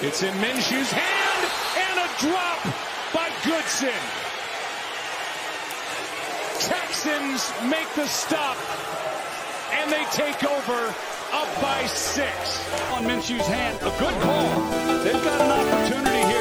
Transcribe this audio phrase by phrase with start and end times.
[0.00, 2.62] It's in Minshew's hand and a drop
[3.12, 3.88] by Goodson.
[6.60, 8.56] Texans make the stop
[9.72, 10.94] and they take over
[11.32, 12.30] up by six.
[12.92, 14.60] On Minshew's hand, a good call.
[15.02, 16.37] They've got an opportunity here.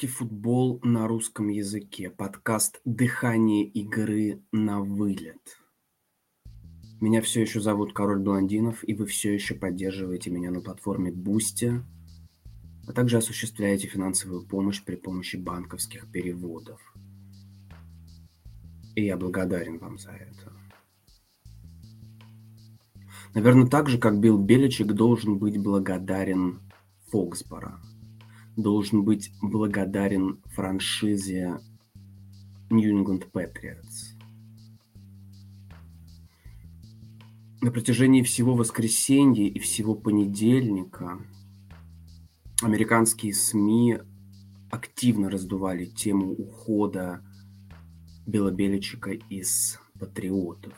[0.00, 2.08] Американский футбол на русском языке.
[2.08, 5.58] Подкаст «Дыхание игры на вылет».
[7.02, 11.82] Меня все еще зовут Король Блондинов, и вы все еще поддерживаете меня на платформе Boosty,
[12.88, 16.80] а также осуществляете финансовую помощь при помощи банковских переводов.
[18.94, 20.52] И я благодарен вам за это.
[23.34, 26.60] Наверное, так же, как Билл Беличек должен быть благодарен
[27.10, 27.82] Фоксборо–
[28.62, 31.58] должен быть благодарен франшизе
[32.70, 34.16] New England Patriots.
[37.60, 41.18] На протяжении всего воскресенья и всего понедельника
[42.62, 43.98] американские СМИ
[44.70, 47.22] активно раздували тему ухода
[48.26, 50.74] Белобеличика из Патриотов.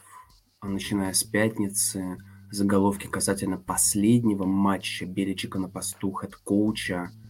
[0.61, 2.17] А начиная с пятницы,
[2.51, 7.11] заголовки касательно последнего матча Беличека на посту хед-коуча–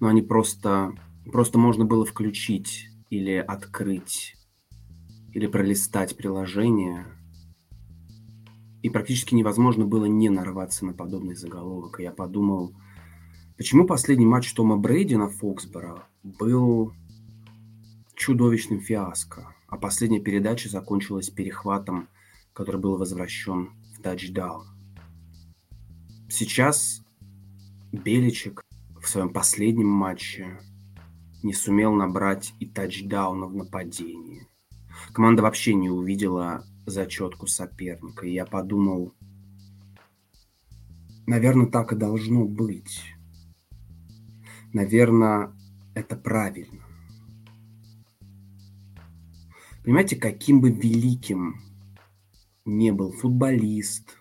[0.00, 0.92] но они просто,
[1.30, 4.34] просто можно было включить или открыть,
[5.32, 7.06] или пролистать приложение,
[8.82, 11.98] и практически невозможно было не нарваться на подобный заголовок.
[11.98, 12.72] И я подумал,
[13.56, 16.92] почему последний матч Тома Брейди на Фоксборо был
[18.14, 22.08] чудовищным фиаско, а последняя передача закончилась перехватом,
[22.52, 24.66] который был возвращен в тачдаун.
[26.28, 27.04] Сейчас
[27.92, 28.62] Беличек
[29.06, 30.58] в своем последнем матче
[31.44, 34.48] не сумел набрать и тачдауна в нападении.
[35.12, 38.26] Команда вообще не увидела зачетку соперника.
[38.26, 39.14] И я подумал,
[41.24, 43.04] наверное, так и должно быть.
[44.72, 45.52] Наверное,
[45.94, 46.82] это правильно.
[49.84, 51.60] Понимаете, каким бы великим
[52.64, 54.18] не был футболист,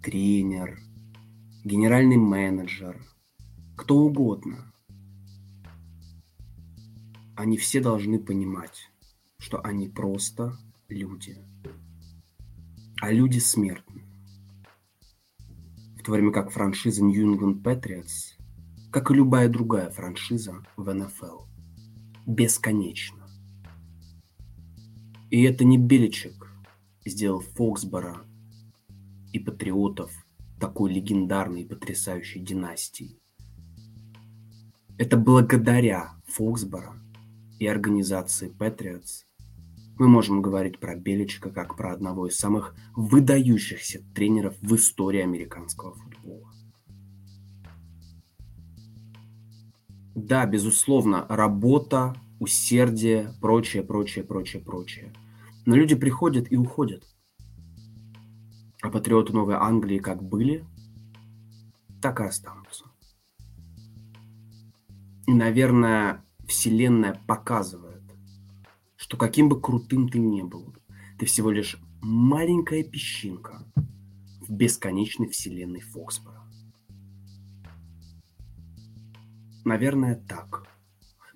[0.00, 0.78] тренер,
[1.64, 3.04] генеральный менеджер–
[3.84, 4.72] кто угодно.
[7.36, 8.90] Они все должны понимать,
[9.36, 10.56] что они просто
[10.88, 11.36] люди.
[13.02, 14.06] А люди смертны.
[15.98, 18.38] В то время как франшиза New England Patriots,
[18.90, 21.42] как и любая другая франшиза в НФЛ,
[22.26, 23.28] бесконечна.
[25.28, 26.50] И это не Беличек
[27.04, 28.24] сделал Фоксбора
[29.34, 30.10] и Патриотов
[30.58, 33.20] такой легендарной и потрясающей династией.
[34.96, 36.94] Это благодаря Фоксборо
[37.58, 39.24] и организации Patriots
[39.98, 45.94] мы можем говорить про Беличка как про одного из самых выдающихся тренеров в истории американского
[45.94, 46.48] футбола.
[50.14, 55.12] Да, безусловно, работа, усердие, прочее, прочее, прочее, прочее.
[55.66, 57.04] Но люди приходят и уходят.
[58.80, 60.64] А патриоты Новой Англии как были,
[62.00, 62.63] так и останутся.
[65.26, 68.02] Наверное, Вселенная показывает,
[68.96, 70.74] что каким бы крутым ты ни был,
[71.18, 73.64] ты всего лишь маленькая песчинка
[74.46, 76.42] в бесконечной вселенной Фоксбора.
[79.64, 80.66] Наверное, так.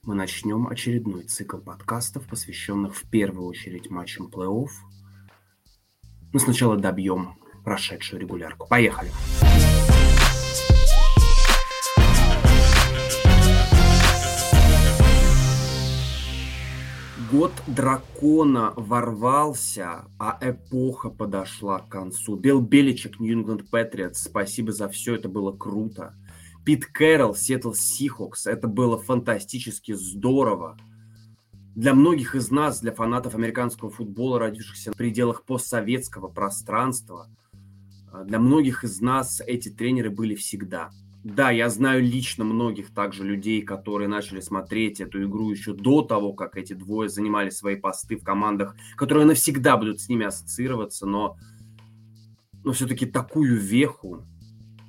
[0.02, 4.68] Мы начнем очередной цикл подкастов, посвященных в первую очередь матчам плей-офф.
[6.34, 8.68] Но сначала добьем прошедшую регулярку.
[8.68, 9.08] Поехали!
[9.08, 9.37] Поехали!
[17.30, 22.36] Год дракона ворвался, а эпоха подошла к концу.
[22.36, 26.14] Билл Беличек, Нью-Ингланд Патриотс, спасибо за все, это было круто.
[26.64, 30.78] Пит Кэрролл, Сиэтл Сихокс, это было фантастически здорово.
[31.74, 37.28] Для многих из нас, для фанатов американского футбола, родившихся в пределах постсоветского пространства,
[38.24, 40.90] для многих из нас эти тренеры были всегда–
[41.34, 46.32] Да, я знаю лично многих также людей, которые начали смотреть эту игру еще до того,
[46.32, 51.36] как эти двое занимали свои посты в командах, которые навсегда будут с ними ассоциироваться, но,
[52.64, 54.24] но все-таки такую веху,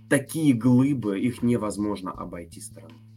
[0.09, 3.08] такие глыбы, их невозможно обойти стороной.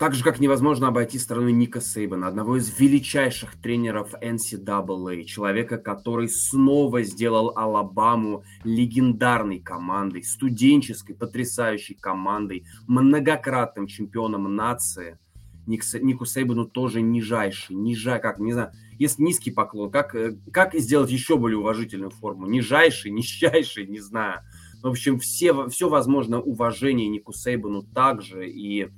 [0.00, 6.30] Так же, как невозможно обойти стороной Ника Сейбана, одного из величайших тренеров NCAA, человека, который
[6.30, 15.18] снова сделал Алабаму легендарной командой, студенческой, потрясающей командой, многократным чемпионом нации.
[15.66, 20.72] Ник, Нику Сейбану тоже нижайший, нижай, как, не знаю, есть низкий поклон, как, э, как
[20.76, 22.46] сделать еще более уважительную форму?
[22.46, 24.40] Нижайший, нищайший, не знаю.
[24.82, 28.88] В общем, все, все возможно уважение Нику Сейбану также, и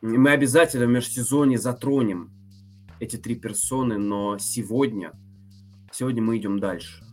[0.00, 2.30] мы обязательно в межсезонье затронем
[3.00, 5.12] эти три персоны, но сегодня,
[5.92, 7.04] сегодня мы идем дальше.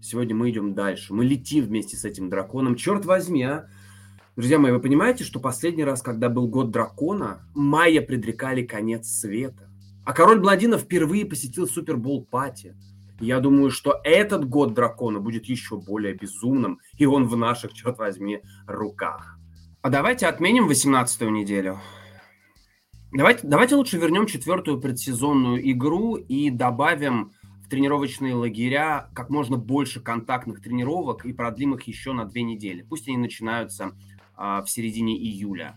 [0.00, 1.12] Сегодня мы идем дальше.
[1.12, 2.76] Мы летим вместе с этим драконом.
[2.76, 3.68] Черт возьми, а!
[4.36, 9.68] Друзья мои, вы понимаете, что последний раз, когда был год дракона, майя предрекали конец света.
[10.04, 12.76] А король Бладина впервые посетил Супербол пати.
[13.20, 17.98] Я думаю, что этот год дракона будет еще более безумным, и он в наших, черт
[17.98, 19.38] возьми, руках.
[19.82, 21.80] А давайте отменим 18-ю неделю.
[23.10, 27.32] Давайте, давайте лучше вернем четвертую предсезонную игру и добавим
[27.64, 32.82] в тренировочные лагеря как можно больше контактных тренировок и продлим их еще на две недели.
[32.82, 33.92] Пусть они начинаются
[34.36, 35.74] а, в середине июля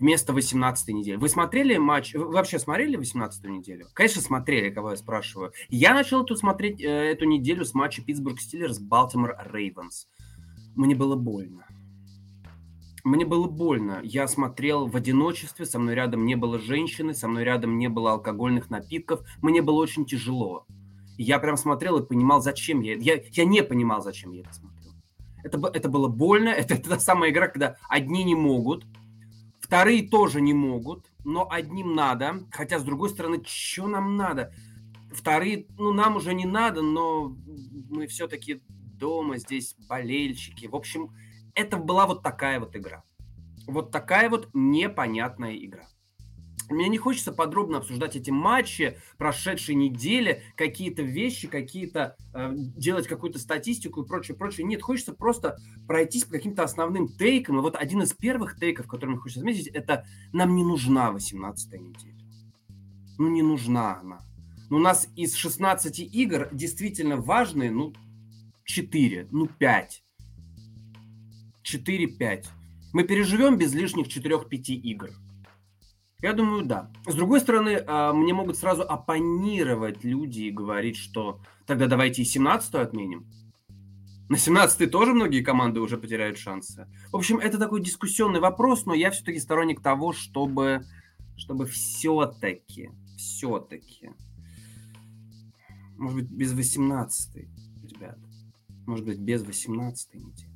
[0.00, 1.16] вместо 18 недели.
[1.16, 2.14] Вы смотрели матч?
[2.14, 3.86] Вы вообще смотрели 18 неделю?
[3.94, 5.52] Конечно, смотрели, кого я спрашиваю.
[5.68, 10.08] Я начал эту смотреть э, эту неделю с матча Питтсбург Стиллерс Балтимор Рейвенс.
[10.74, 11.64] Мне было больно.
[13.04, 14.00] Мне было больно.
[14.02, 18.12] Я смотрел в одиночестве, со мной рядом не было женщины, со мной рядом не было
[18.12, 19.20] алкогольных напитков.
[19.42, 20.66] Мне было очень тяжело.
[21.18, 22.94] Я прям смотрел и понимал, зачем я...
[22.94, 24.92] Я, я не понимал, зачем я это смотрел.
[25.44, 26.48] Это, это было больно.
[26.48, 28.86] Это, это та самая игра, когда одни не могут,
[29.60, 32.46] вторые тоже не могут, но одним надо.
[32.50, 34.50] Хотя, с другой стороны, что нам надо?
[35.12, 37.36] Вторые, ну, нам уже не надо, но
[37.90, 38.62] мы все-таки
[38.98, 40.66] дома, здесь болельщики.
[40.66, 41.10] В общем,
[41.54, 43.02] это была вот такая вот игра.
[43.66, 45.88] Вот такая вот непонятная игра.
[46.70, 53.38] Мне не хочется подробно обсуждать эти матчи прошедшей недели, какие-то вещи, какие-то э, делать какую-то
[53.38, 54.66] статистику и прочее, прочее.
[54.66, 57.58] Нет, хочется просто пройтись по каким-то основным тейкам.
[57.58, 61.78] И вот один из первых тейков, который мне хочется отметить, это нам не нужна 18-я
[61.78, 62.14] неделя.
[63.18, 64.20] Ну, не нужна она.
[64.70, 67.92] Ну, у нас из 16 игр действительно важные, ну,
[68.64, 70.03] 4, ну, 5.
[71.64, 72.46] 4-5.
[72.92, 75.10] Мы переживем без лишних 4-5 игр?
[76.22, 76.90] Я думаю, да.
[77.06, 82.24] С другой стороны, а, мне могут сразу оппонировать люди и говорить, что тогда давайте и
[82.24, 83.26] 17 отменим.
[84.30, 86.88] На 17 тоже многие команды уже потеряют шансы.
[87.12, 90.86] В общем, это такой дискуссионный вопрос, но я все-таки сторонник того, чтобы,
[91.36, 94.12] чтобы все-таки, все-таки,
[95.98, 97.36] может быть, без 18
[97.82, 98.18] ребят,
[98.86, 100.53] может быть, без 18 недели.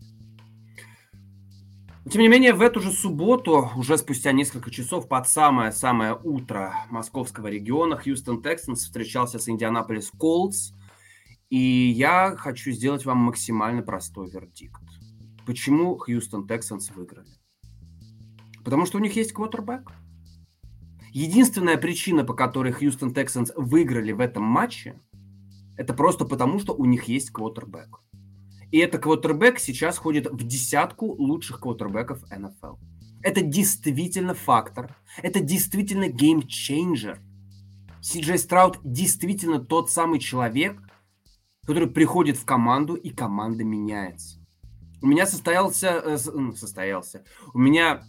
[2.11, 7.49] Тем не менее, в эту же субботу, уже спустя несколько часов, под самое-самое утро московского
[7.49, 10.73] региона, Хьюстон Тексанс встречался с Индианаполис Колдс.
[11.51, 14.81] И я хочу сделать вам максимально простой вердикт.
[15.45, 17.29] Почему Хьюстон Тексанс выиграли?
[18.65, 19.93] Потому что у них есть квотербек.
[21.13, 24.99] Единственная причина, по которой Хьюстон Тексанс выиграли в этом матче,
[25.77, 28.01] это просто потому, что у них есть квотербек.
[28.71, 32.77] И этот квотербек сейчас входит в десятку лучших квотербеков НФЛ.
[33.23, 34.97] Это действительно фактор.
[35.23, 37.21] Это действительно game changer.
[38.01, 40.81] Си Джей Страут действительно тот самый человек,
[41.67, 44.39] который приходит в команду, и команда меняется.
[45.03, 46.03] У меня состоялся...
[46.05, 46.19] Э,
[46.57, 47.25] состоялся.
[47.53, 48.05] У меня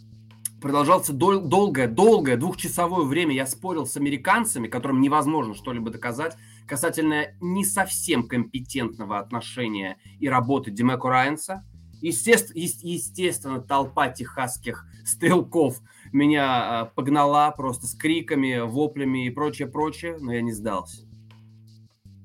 [0.60, 3.34] продолжался дол- долгое, долгое двухчасовое время.
[3.34, 6.36] Я спорил с американцами, которым невозможно что-либо доказать
[6.70, 11.64] касательно не совсем компетентного отношения и работы Димеко Райанса.
[12.00, 15.80] Естественно, естественно, толпа техасских стрелков
[16.12, 21.08] меня а, погнала просто с криками, воплями и прочее, прочее, но я не сдался.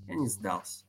[0.08, 0.86] Я не сдался.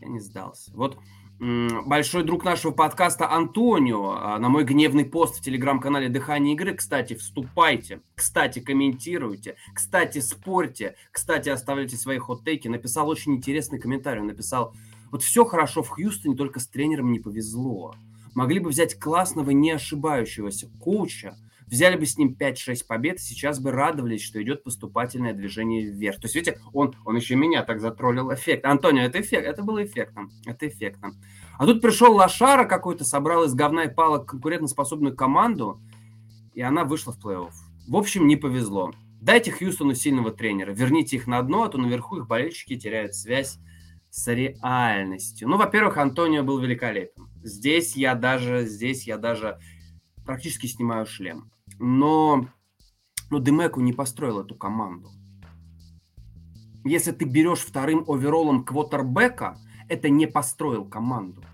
[0.00, 0.72] Я не сдался.
[0.74, 0.96] Вот
[1.42, 6.72] большой друг нашего подкаста Антонио а, на мой гневный пост в телеграм-канале «Дыхание игры».
[6.72, 12.68] Кстати, вступайте, кстати, комментируйте, кстати, спорьте, кстати, оставляйте свои хот-тейки.
[12.68, 14.20] Написал очень интересный комментарий.
[14.20, 14.72] Он написал,
[15.10, 17.96] вот все хорошо в Хьюстоне, только с тренером не повезло.
[18.34, 23.70] Могли бы взять классного, не ошибающегося коуча, взяли бы с ним 5-6 побед, сейчас бы
[23.70, 26.16] радовались, что идет поступательное движение вверх.
[26.16, 28.64] То есть, видите, он, он еще меня так затроллил эффект.
[28.64, 30.28] Антонио, это эффект, это было эффектно.
[30.46, 31.14] Это эффектно.
[31.58, 35.80] А тут пришел Лошара какой-то, собрал из говна и палок конкурентоспособную команду,
[36.54, 37.52] и она вышла в плей-офф.
[37.88, 38.92] В общем, не повезло.
[39.20, 43.58] Дайте Хьюстону сильного тренера, верните их на дно, а то наверху их болельщики теряют связь
[44.10, 45.48] с реальностью.
[45.48, 47.28] Ну, во-первых, Антонио был великолепен.
[47.42, 49.58] Здесь я даже, здесь я даже
[50.24, 51.50] практически снимаю шлем.
[51.78, 52.48] Но,
[53.30, 55.10] но Демеку не построил эту команду.
[56.84, 61.44] Если ты берешь вторым оверолом квотербека, это не построил команду.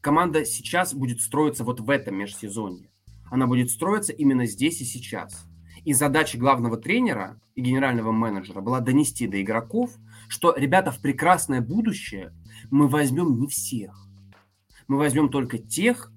[0.00, 2.90] Команда сейчас будет строиться вот в этом межсезонье.
[3.30, 5.46] Она будет строиться именно здесь и сейчас.
[5.84, 9.90] И задача главного тренера и генерального менеджера была донести до игроков,
[10.28, 12.32] что, ребята, в прекрасное будущее
[12.70, 14.06] мы возьмем не всех.
[14.88, 16.12] Мы возьмем только тех,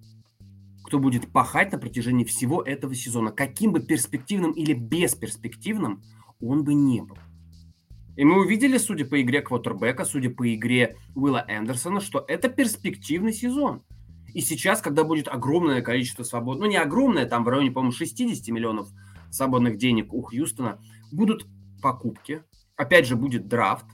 [0.95, 6.01] кто будет пахать на протяжении всего этого сезона, каким бы перспективным или бесперспективным
[6.39, 7.17] он бы не был.
[8.15, 13.33] И мы увидели, судя по игре Квотербека, судя по игре Уилла Эндерсона, что это перспективный
[13.33, 13.83] сезон.
[14.33, 18.47] И сейчас, когда будет огромное количество свобод, ну не огромное, там в районе, по-моему, 60
[18.55, 18.87] миллионов
[19.31, 20.79] свободных денег у Хьюстона,
[21.11, 21.45] будут
[21.81, 22.41] покупки,
[22.77, 23.85] опять же будет драфт.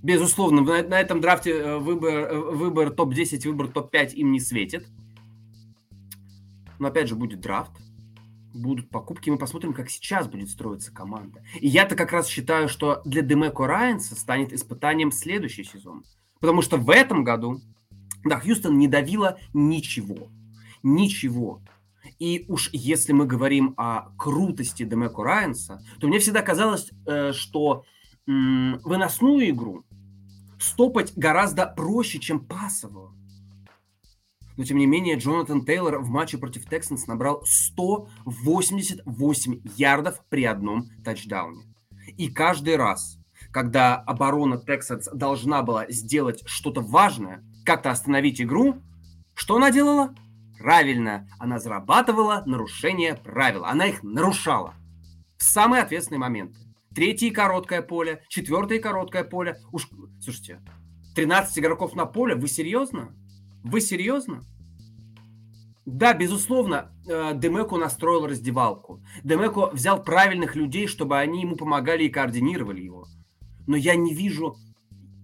[0.00, 4.86] Безусловно, на, на этом драфте э, выбор, э, выбор топ-10, выбор топ-5 им не светит.
[6.78, 7.72] Но опять же будет драфт,
[8.52, 11.42] будут покупки, мы посмотрим, как сейчас будет строиться команда.
[11.60, 16.04] И я-то как раз считаю, что для Демеко Райанса станет испытанием следующий сезон.
[16.40, 17.60] Потому что в этом году,
[18.24, 20.28] да, Хьюстон не давило ничего.
[20.82, 21.62] Ничего.
[22.18, 27.84] И уж если мы говорим о крутости Демеко Райанса, то мне всегда казалось, э, что
[28.26, 29.84] выносную игру
[30.58, 33.15] стопать гораздо проще, чем пасовую.
[34.56, 40.88] Но, тем не менее, Джонатан Тейлор в матче против Тексанс набрал 188 ярдов при одном
[41.04, 41.62] тачдауне.
[42.16, 43.18] И каждый раз,
[43.52, 48.80] когда оборона Тексанс должна была сделать что-то важное, как-то остановить игру,
[49.34, 50.14] что она делала?
[50.58, 53.66] Правильно, она зарабатывала нарушение правил.
[53.66, 54.74] Она их нарушала
[55.36, 56.58] в самые ответственные моменты.
[56.94, 59.58] Третье короткое поле, четвертое короткое поле.
[59.70, 59.90] Уж,
[60.22, 60.62] слушайте,
[61.14, 63.14] 13 игроков на поле, вы серьезно?
[63.66, 64.44] Вы серьезно?
[65.86, 69.02] Да, безусловно, э, Демеко настроил раздевалку.
[69.24, 73.08] Демеко взял правильных людей, чтобы они ему помогали и координировали его.
[73.66, 74.56] Но я не вижу,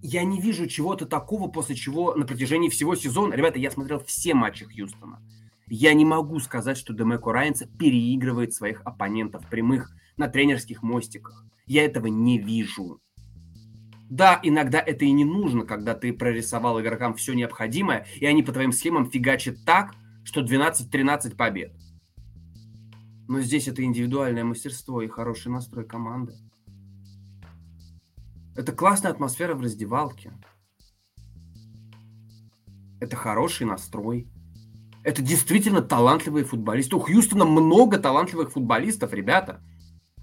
[0.03, 4.35] я не вижу чего-то такого, после чего на протяжении всего сезона, ребята, я смотрел все
[4.35, 5.23] матчи Хьюстона.
[5.69, 11.45] Я не могу сказать, что Демеко Райанс переигрывает своих оппонентов прямых на тренерских мостиках.
[11.67, 13.01] Я этого не вижу.
[14.11, 18.53] Да, иногда это и не нужно, когда ты прорисовал игрокам все необходимое, и они по
[18.53, 19.95] твоим схемам фигачат так,
[20.25, 21.73] что 12-13 побед.
[23.29, 26.35] Но здесь это индивидуальное мастерство и хороший настрой команды.
[28.55, 30.33] Это классная атмосфера в раздевалке.
[33.01, 34.29] Это хороший настрой.
[35.03, 36.95] Это действительно талантливые футболисты.
[36.97, 39.63] У Хьюстона много талантливых футболистов, ребята.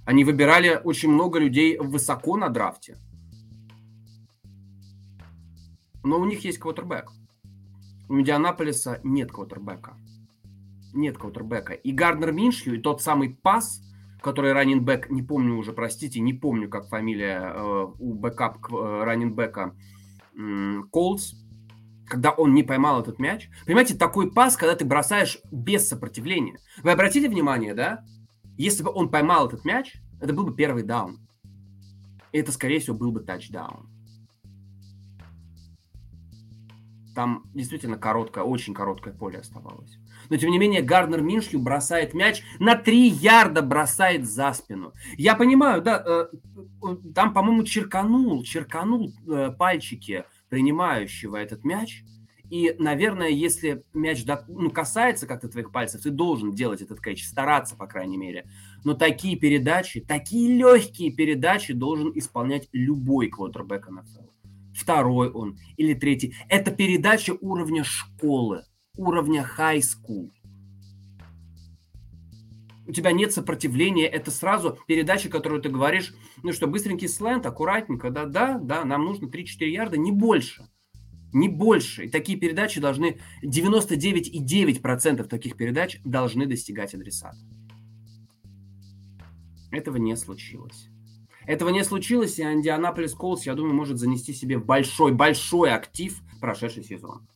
[0.06, 2.98] Они выбирали очень много людей высоко на драфте.
[6.04, 7.12] Но у них есть квотербек.
[8.08, 9.98] У Индианаполиса нет квотербека.
[10.94, 11.74] Нет квотербека.
[11.74, 13.82] И Гарднер Миншью, и тот самый пас,
[14.22, 19.76] который раннинбэк, не помню уже, простите, не помню, как фамилия э, у backup э, раннинбэка
[20.36, 21.36] э, Колтс,
[22.08, 23.50] когда он не поймал этот мяч.
[23.66, 26.58] Понимаете, такой пас, когда ты бросаешь без сопротивления.
[26.82, 28.04] Вы обратили внимание, да?
[28.58, 31.20] Если бы он поймал этот мяч, это был бы первый даун.
[32.32, 33.88] И это, скорее всего, был бы тачдаун.
[37.16, 39.98] Там действительно короткое, очень короткое поле оставалось.
[40.30, 44.94] Но, тем не менее, Гарднер Миншью бросает мяч, на 3 ярда бросает за спину.
[45.18, 46.28] Я понимаю, да, э,
[47.16, 52.04] там, по-моему, черканул, черканул э, пальчики принимающего этот мяч.
[52.50, 57.76] И, наверное, если мяч ну, касается как-то твоих пальцев, ты должен делать этот кэч, стараться,
[57.76, 58.50] по крайней мере.
[58.84, 64.19] Но такие передачи, такие легкие передачи должен исполнять любой квотербек НФЛ
[64.80, 66.34] второй он или третий.
[66.48, 68.64] Это передача уровня школы,
[68.96, 70.32] уровня high school.
[72.88, 78.10] У тебя нет сопротивления, это сразу передача, которую ты говоришь, ну что, быстренький сленд, аккуратненько,
[78.10, 80.68] да, да, да, нам нужно 3-4 ярда, не больше.
[81.32, 82.06] Не больше.
[82.06, 87.38] И такие передачи должны, 99,9% таких передач должны достигать адресата.
[89.72, 90.90] Этого не случилось.
[91.46, 97.28] Этого не случилось, и Индианаполис Колс, я думаю, может занести себе большой-большой актив прошедший сезон.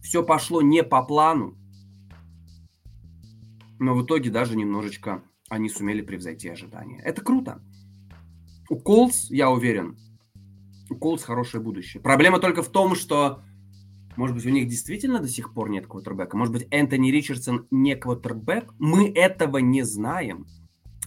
[0.00, 1.56] Все пошло не по плану,
[3.78, 7.00] но в итоге даже немножечко они сумели превзойти ожидания.
[7.04, 7.62] Это круто.
[8.68, 9.98] У Колс, я уверен,
[10.88, 12.02] у Колс хорошее будущее.
[12.02, 13.42] Проблема только в том, что
[14.16, 16.36] Может быть, у них действительно до сих пор нет квотербека?
[16.36, 18.74] Может быть, Энтони Ричардсон не квотербек?
[18.78, 20.46] Мы этого не знаем.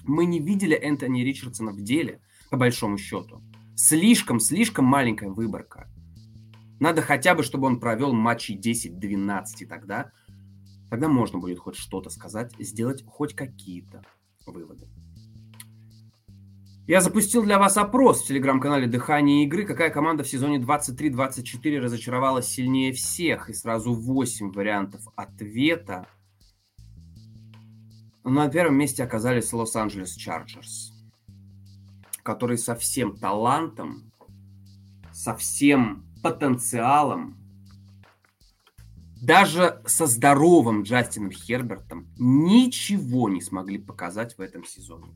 [0.03, 3.41] Мы не видели Энтони Ричардсона в деле, по большому счету.
[3.75, 5.89] Слишком, слишком маленькая выборка.
[6.79, 10.11] Надо хотя бы, чтобы он провел матчи 10-12, тогда,
[10.89, 14.03] тогда можно будет хоть что-то сказать, сделать хоть какие-то
[14.45, 14.89] выводы.
[16.85, 19.65] Я запустил для вас опрос в телеграм-канале «Дыхание игры».
[19.65, 23.49] Какая команда в сезоне 23-24 разочаровалась сильнее всех?
[23.49, 26.07] И сразу 8 вариантов ответа.
[28.23, 30.93] На первом месте оказались Лос-Анджелес Чарджерс,
[32.23, 34.11] которые со всем талантом,
[35.11, 37.37] со всем потенциалом,
[39.23, 45.07] даже со здоровым Джастином Хербертом ничего не смогли показать в этом сезоне.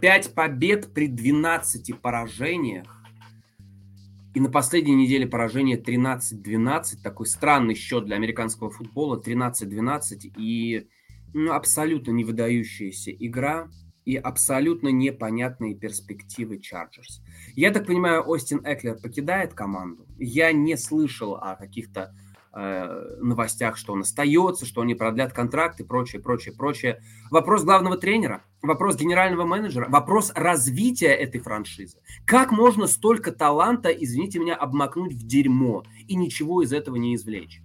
[0.00, 3.00] 5 побед при 12 поражениях.
[4.34, 7.02] И на последней неделе поражение 13-12.
[7.04, 9.20] Такой странный счет для американского футбола.
[9.20, 10.32] 13-12.
[10.36, 10.88] И
[11.34, 13.68] ну, абсолютно не выдающаяся игра.
[14.04, 17.22] И абсолютно непонятные перспективы Чарджерс.
[17.54, 20.06] Я так понимаю, Остин Эклер покидает команду.
[20.18, 22.14] Я не слышал о каких-то
[22.52, 27.00] э, новостях, что он остается, что они продлят контракт и прочее, прочее, прочее.
[27.30, 31.96] Вопрос главного тренера, вопрос генерального менеджера, вопрос развития этой франшизы.
[32.26, 37.63] Как можно столько таланта, извините меня, обмакнуть в дерьмо и ничего из этого не извлечь?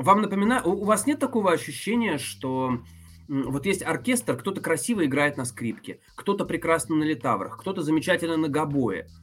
[0.00, 2.82] Вам напоминаю, у вас нет такого ощущения, что
[3.28, 8.48] вот есть оркестр, кто-то красиво играет на скрипке, кто-то прекрасно на литаврах, кто-то замечательно на
[8.48, 9.06] гобое–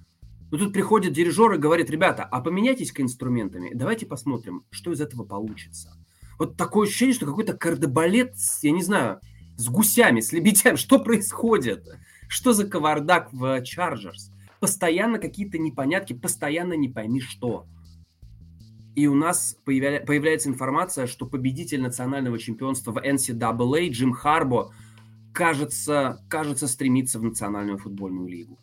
[0.50, 5.26] но тут приходит дирижер и говорит, ребята, а поменяйтесь-ка инструментами, давайте посмотрим, что из этого
[5.26, 5.94] получится.
[6.40, 9.20] Вот такое ощущение, что какой-то кардебалет, я не знаю,
[9.58, 10.76] с гусями, с лебедями.
[10.78, 11.86] Что происходит?
[12.30, 14.32] Что за кавардак в Чарджерс?
[14.60, 17.66] Постоянно какие-то непонятки, постоянно не пойми что.
[18.98, 20.00] И у нас появля...
[20.00, 24.74] появляется информация, что победитель национального чемпионства в NCAA Джим Харбо,
[25.34, 28.58] кажется, кажется, стремится в национальную футбольную лигу.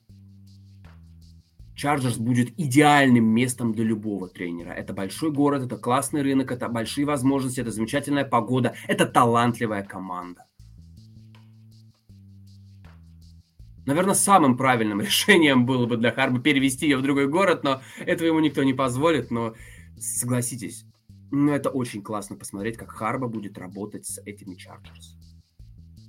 [1.77, 4.71] Чарджерс будет идеальным местом для любого тренера.
[4.71, 10.47] Это большой город, это классный рынок, это большие возможности, это замечательная погода, это талантливая команда.
[13.87, 18.27] Наверное, самым правильным решением было бы для Харба перевести ее в другой город, но этого
[18.27, 19.31] ему никто не позволит.
[19.31, 19.55] Но
[19.99, 20.85] согласитесь,
[21.31, 25.19] ну, это очень классно посмотреть, как Харба будет работать с этими Чарджерс.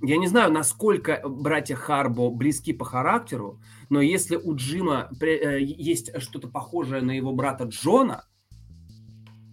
[0.02, 6.10] Я не знаю, насколько братья Харбо близки по характеру, но если у Джима э, есть
[6.20, 8.24] что-то похожее на его брата Джона,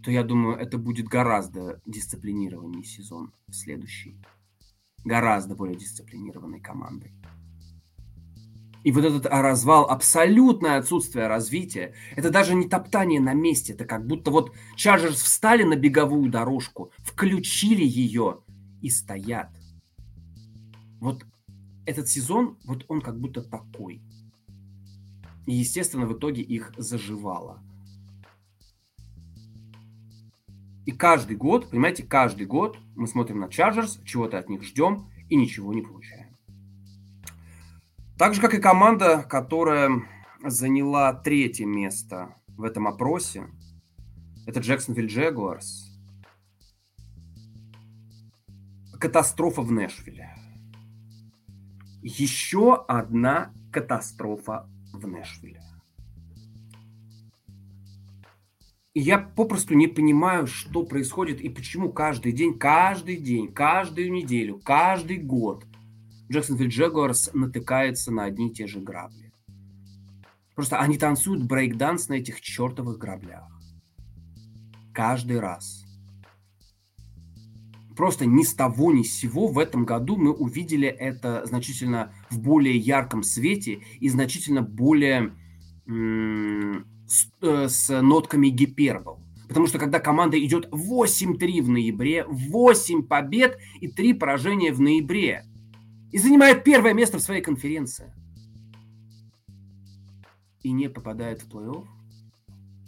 [0.03, 4.19] то я думаю, это будет гораздо дисциплинированнее сезон в следующий.
[5.05, 7.13] Гораздо более дисциплинированной командой.
[8.83, 14.05] И вот этот развал, абсолютное отсутствие развития, это даже не топтание на месте, это как
[14.05, 18.41] будто вот Чарджерс встали на беговую дорожку, включили ее
[18.81, 19.49] и стоят.
[20.99, 21.25] Вот
[21.85, 24.01] этот сезон, вот он как будто такой.
[25.45, 27.61] И, естественно, в итоге их заживало.
[30.85, 35.35] И каждый год, понимаете, каждый год мы смотрим на Chargers, чего-то от них ждем и
[35.35, 36.22] ничего не получаем.
[38.17, 40.03] Так же, как и команда, которая
[40.43, 43.47] заняла третье место в этом опросе,
[44.45, 45.89] это Джексонвилл Джегуарс.
[48.99, 50.33] Катастрофа в Нэшвилле
[52.03, 55.61] еще одна катастрофа в Нэшвилле.
[58.93, 64.59] И я попросту не понимаю, что происходит и почему каждый день, каждый день, каждую неделю,
[64.63, 65.65] каждый год
[66.33, 69.31] Джексонвилл Джегуарс натыкается на одни и те же грабли.
[70.55, 73.47] Просто они танцуют брейкданс на этих чертовых граблях.
[74.93, 75.85] Каждый раз
[77.95, 82.39] просто ни с того ни с сего в этом году мы увидели это значительно в
[82.39, 85.33] более ярком свете и значительно более
[85.85, 89.19] с, э, с нотками гипербол.
[89.47, 95.45] Потому что когда команда идет 8-3 в ноябре, 8 побед и 3 поражения в ноябре,
[96.13, 98.13] и занимает первое место в своей конференции,
[100.61, 101.87] и не попадает в плей-офф,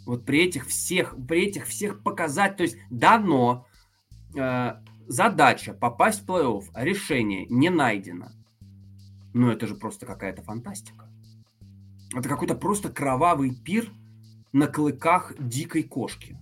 [0.06, 3.66] вот при этих всех, при этих всех показать, то есть дано,
[4.36, 4.74] э,
[5.08, 8.28] задача попасть в плей-офф, а решение не найдено.
[9.34, 11.10] Ну, это же просто какая-то фантастика.
[12.14, 13.90] Это какой-то просто кровавый пир
[14.52, 16.38] на клыках дикой кошки.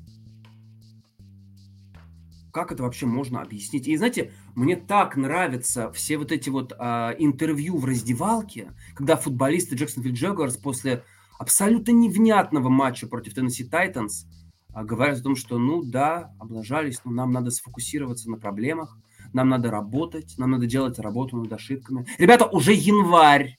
[2.52, 3.88] Как это вообще можно объяснить?
[3.88, 9.74] И знаете, мне так нравятся все вот эти вот а, интервью в раздевалке, когда футболисты
[9.74, 11.04] Джексонвилл Джагуарс после
[11.38, 14.26] абсолютно невнятного матча против Теннесси Тайтанс
[14.72, 18.96] а, говорят о том, что, ну да, облажались, но нам надо сфокусироваться на проблемах,
[19.32, 22.06] нам надо работать, нам надо делать работу над ошибками.
[22.18, 23.58] Ребята, уже январь,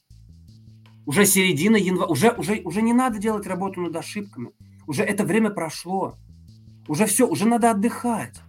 [1.05, 4.51] уже середина января, уже, уже, уже не надо делать работу над ошибками.
[4.87, 6.15] Уже это время прошло.
[6.87, 8.41] Уже все, уже надо отдыхать.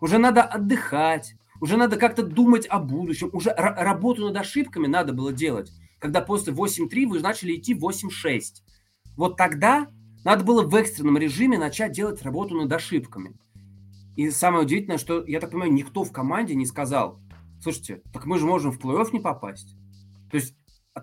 [0.00, 1.34] Уже надо отдыхать.
[1.60, 3.30] Уже надо как-то думать о будущем.
[3.32, 5.72] Уже работу над ошибками надо было делать.
[5.98, 8.40] Когда после 8.3 вы начали идти 8.6.
[9.16, 9.88] Вот тогда
[10.24, 13.36] надо было в экстренном режиме начать делать работу над ошибками.
[14.16, 17.20] И самое удивительное, что, я так понимаю, никто в команде не сказал,
[17.62, 19.76] слушайте, так мы же можем в плей-офф не попасть.
[20.30, 20.54] То есть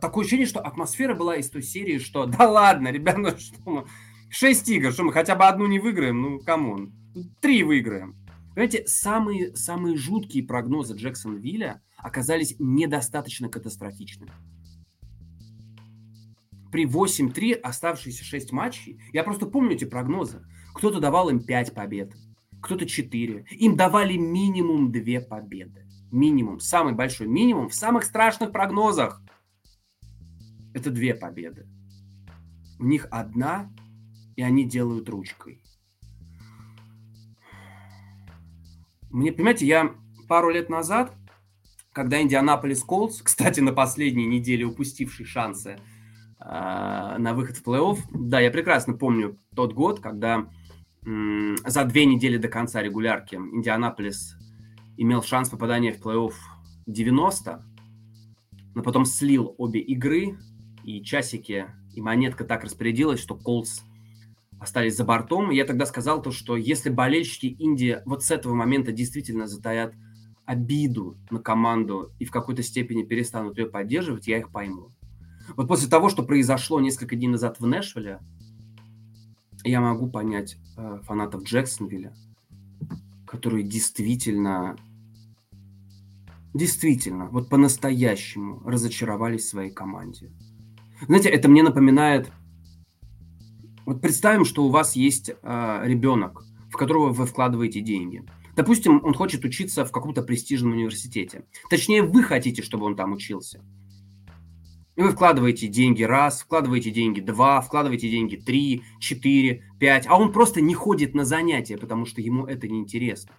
[0.01, 3.85] такое ощущение, что атмосфера была из той серии, что да ладно, ребята, ну что мы,
[4.29, 6.93] шесть игр, что мы хотя бы одну не выиграем, ну come on,
[7.41, 8.15] три выиграем.
[8.57, 14.31] Понимаете, самые, самые жуткие прогнозы Джексонвилля оказались недостаточно катастрофичными.
[16.71, 20.43] При 8-3 оставшиеся 6 матчей, я просто помню эти прогнозы.
[20.73, 22.15] Кто-то давал им 5 побед,
[22.59, 23.45] кто-то 4.
[23.59, 25.85] Им давали минимум 2 победы.
[26.11, 29.21] Минимум, самый большой минимум в самых страшных прогнозах–
[30.73, 31.67] это две победы.
[32.79, 33.71] У них одна,
[34.35, 35.61] и они делают ручкой.
[39.17, 39.95] Мне, понимаете, я
[40.27, 41.11] пару лет назад,
[41.91, 45.79] когда Индианаполис Колдс, кстати, на последней неделе упустивший шансы
[46.39, 50.47] э, на выход в плей-офф, да, я прекрасно помню тот год, когда
[51.03, 54.35] э, за две недели до конца регулярки Индианаполис
[54.97, 56.33] имел шанс попадания в плей-офф
[56.85, 57.65] 90,
[58.75, 60.37] но потом слил обе игры,
[60.83, 63.81] и часики, и монетка так распорядилась, что Колс
[64.59, 65.51] остались за бортом.
[65.51, 69.93] я тогда сказал то, что если болельщики Индии вот с этого момента действительно затаят
[70.45, 74.91] обиду на команду и в какой-то степени перестанут ее поддерживать, я их пойму.
[75.55, 78.19] Вот после того, что произошло несколько дней назад в Нэшвилле,
[79.63, 82.13] я могу понять э, фанатов Джексонвилля,
[83.25, 84.77] которые действительно,
[86.53, 90.31] действительно, вот по-настоящему разочаровались в своей команде.
[91.07, 92.31] Знаете, это мне напоминает...
[93.87, 98.21] Вот представим, что у вас есть э, ребенок, в которого вы вкладываете деньги.
[98.53, 101.45] Допустим, он хочет учиться в каком-то престижном университете.
[101.69, 103.63] Точнее, вы хотите, чтобы он там учился.
[104.97, 110.33] И вы вкладываете деньги раз, вкладываете деньги два, вкладываете деньги три, четыре, пять, а он
[110.33, 113.35] просто не ходит на занятия, потому что ему это неинтересно.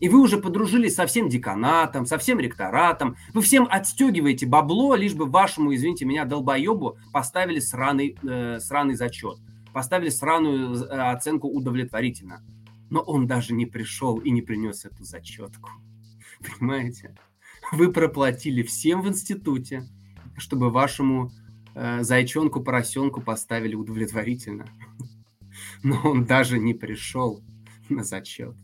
[0.00, 3.16] И вы уже подружились со всем деканатом, со всем ректоратом.
[3.34, 9.36] Вы всем отстегиваете бабло, лишь бы вашему, извините меня, долбоебу поставили сраный, э, сраный зачет.
[9.76, 12.42] Поставили сраную э, оценку удовлетворительно.
[12.88, 15.68] Но он даже не пришел и не принес эту зачетку.
[16.58, 17.14] Понимаете?
[17.72, 19.86] Вы проплатили всем в институте,
[20.38, 21.30] чтобы вашему
[21.74, 24.64] э, зайчонку, поросенку поставили удовлетворительно.
[25.82, 27.44] Но он даже не пришел
[27.90, 28.56] на зачет.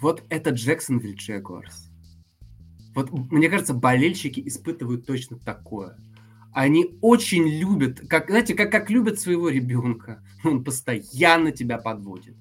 [0.00, 1.90] Вот это Джексонвилл Джегуарс.
[2.94, 5.98] Вот, мне кажется, болельщики испытывают точно такое.
[6.56, 10.24] Они очень любят, как, знаете, как, как любят своего ребенка.
[10.42, 12.34] Он постоянно тебя подводит.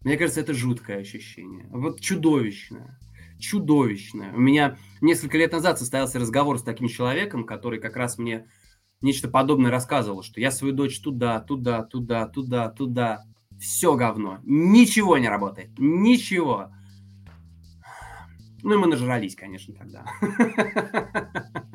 [0.00, 1.66] Мне кажется, это жуткое ощущение.
[1.68, 2.98] Вот чудовищное.
[3.38, 4.32] Чудовищное.
[4.32, 8.48] У меня несколько лет назад состоялся разговор с таким человеком, который как раз мне
[9.02, 13.24] нечто подобное рассказывал, что я свою дочь туда, туда, туда, туда, туда
[13.60, 14.40] все говно.
[14.42, 15.68] Ничего не работает.
[15.76, 16.72] Ничего.
[18.62, 20.06] Ну и мы нажрались, конечно, тогда.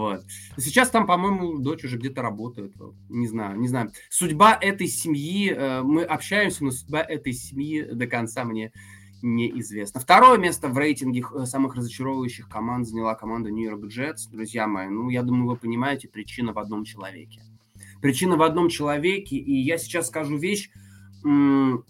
[0.00, 0.24] Вот.
[0.56, 2.74] Сейчас там, по-моему, дочь уже где-то работает.
[3.08, 3.92] Не знаю, не знаю.
[4.08, 8.72] Судьба этой семьи, э, мы общаемся, но судьба этой семьи до конца мне
[9.22, 10.00] неизвестно.
[10.00, 14.30] Второе место в рейтинге э, самых разочаровывающих команд заняла команда York Jets.
[14.30, 17.42] Друзья мои, ну, я думаю, вы понимаете, причина в одном человеке
[18.00, 19.36] причина в одном человеке.
[19.36, 20.70] И я сейчас скажу вещь,
[21.22, 21.82] про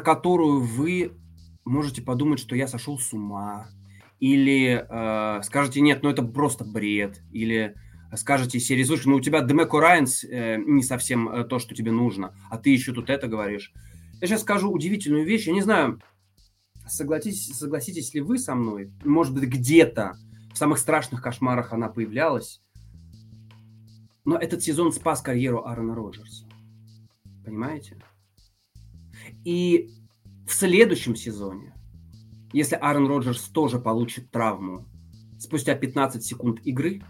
[0.00, 1.12] которую вы
[1.64, 3.68] можете подумать, что я сошел с ума.
[4.20, 7.22] Или э, скажете, нет, ну это просто бред.
[7.32, 7.74] Или
[8.14, 11.90] скажете серии, слушай, ну у тебя Демеко Райнс э, не совсем э, то, что тебе
[11.90, 13.72] нужно, а ты еще тут это говоришь.
[14.20, 15.46] Я сейчас скажу удивительную вещь.
[15.46, 16.00] Я не знаю,
[16.86, 18.92] согласитесь, согласитесь ли вы со мной.
[19.04, 20.12] Может быть, где-то
[20.52, 22.60] в самых страшных кошмарах она появлялась.
[24.26, 26.44] Но этот сезон спас карьеру Аарона Роджерса.
[27.44, 27.96] Понимаете?
[29.44, 29.88] И
[30.46, 31.74] в следующем сезоне,
[32.52, 34.86] если Аарон Роджерс тоже получит травму
[35.38, 37.02] спустя 15 секунд игры,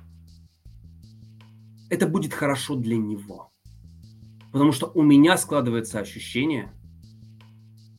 [1.91, 3.51] это будет хорошо для него.
[4.53, 6.73] Потому что у меня складывается ощущение,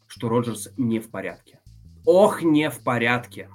[0.08, 1.60] что Роджерс не в порядке.
[2.06, 3.50] Ох, не в порядке.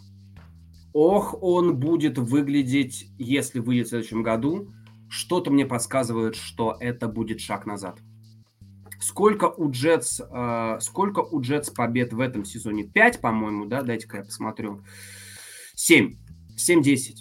[0.93, 4.73] Ох, он будет выглядеть, если выйдет в следующем году.
[5.09, 8.01] Что-то мне подсказывает, что это будет шаг назад.
[9.01, 12.85] Сколько у Джетс, э, сколько у Джетс побед в этом сезоне?
[12.85, 13.83] 5, по-моему, да?
[13.83, 14.83] Дайте-ка я посмотрю.
[15.75, 16.17] 7.
[16.57, 17.17] 7-10.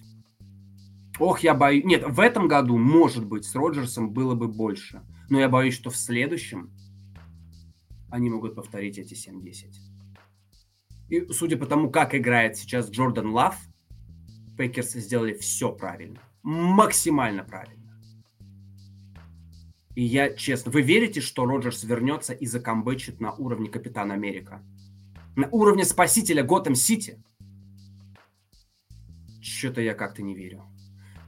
[1.20, 1.86] Ох, я боюсь...
[1.86, 5.02] Нет, в этом году, может быть, с Роджерсом было бы больше.
[5.30, 6.72] Но я боюсь, что в следующем
[8.10, 9.74] они могут повторить эти 7-10.
[11.10, 13.58] И судя по тому, как играет сейчас Джордан Лав,
[14.58, 16.22] Пэкерс сделали все правильно.
[16.44, 17.75] Максимально правильно.
[19.96, 24.62] И я честно, вы верите, что Роджерс вернется и закамбэчит на уровне Капитана Америка?
[25.38, 27.24] На уровне спасителя Готэм Сити?
[29.42, 30.64] Что-то я как-то не верю.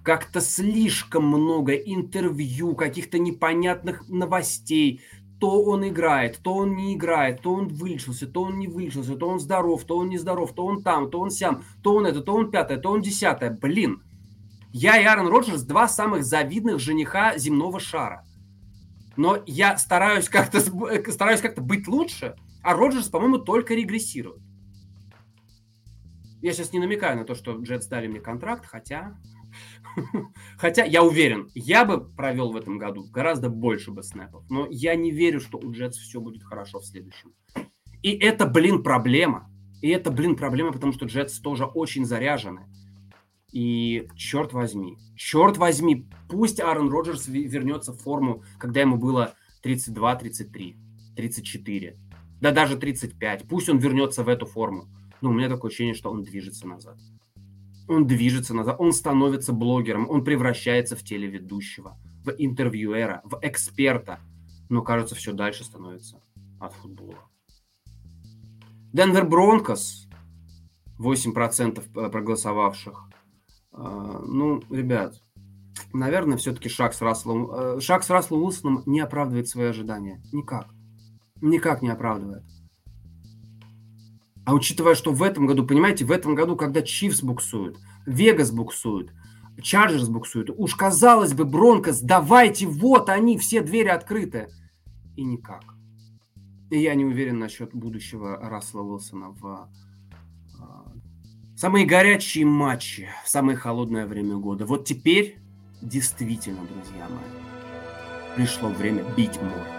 [0.03, 5.01] Как-то слишком много интервью, каких-то непонятных новостей,
[5.39, 9.29] то он играет, то он не играет, то он вылечился, то он не вылечился, то
[9.29, 12.21] он здоров, то он не здоров, то он там, то он сям, то он это,
[12.21, 13.51] то он пятое, то он десятое.
[13.51, 14.01] Блин,
[14.73, 18.26] я и Аарон Роджерс два самых завидных жениха земного шара.
[19.17, 20.59] Но я стараюсь как-то
[21.11, 24.41] стараюсь как-то быть лучше, а Роджерс, по-моему, только регрессирует.
[26.41, 29.17] Я сейчас не намекаю на то, что Джетс дали мне контракт, хотя
[30.57, 34.43] Хотя я уверен, я бы провел в этом году гораздо больше бы снэпов.
[34.49, 37.33] Но я не верю, что у Джетс все будет хорошо в следующем.
[38.03, 39.49] И это, блин, проблема.
[39.81, 42.67] И это, блин, проблема, потому что Джетс тоже очень заряжены.
[43.51, 49.33] И черт возьми, черт возьми, пусть Аарон Роджерс вернется в форму, когда ему было
[49.63, 50.77] 32, 33,
[51.15, 51.97] 34,
[52.41, 53.47] да даже 35.
[53.47, 54.87] Пусть он вернется в эту форму.
[55.21, 56.97] Но у меня такое ощущение, что он движется назад
[57.87, 64.19] он движется назад, он становится блогером, он превращается в телеведущего, в интервьюера, в эксперта,
[64.69, 66.21] но, кажется, все дальше становится
[66.59, 67.29] от футбола.
[68.91, 70.07] Денвер Бронкос,
[70.99, 73.09] 8% проголосовавших.
[73.77, 75.21] А, ну, ребят,
[75.93, 80.21] наверное, все-таки шаг с Расселом, э, шаг с Расселом Уилсоном не оправдывает свои ожидания.
[80.33, 80.67] Никак.
[81.41, 82.43] Никак не оправдывает.
[84.45, 89.11] А учитывая, что в этом году, понимаете, в этом году, когда Чивс буксуют, Вегас буксует,
[89.61, 94.47] Чарджерс буксует, уж казалось бы, Бронкос, давайте, вот они, все двери открыты.
[95.15, 95.63] И никак.
[96.71, 99.69] И я не уверен насчет будущего Рассела Уилсона в
[101.57, 104.65] самые горячие матчи, в самое холодное время года.
[104.65, 105.37] Вот теперь
[105.81, 109.76] действительно, друзья мои, пришло время бить море.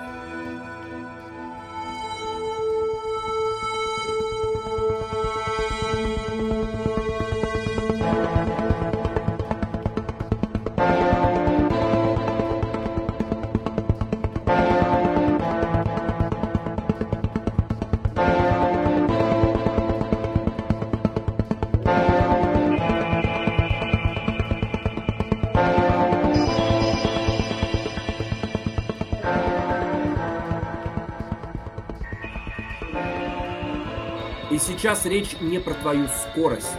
[34.88, 36.78] Сейчас речь не про твою скорость,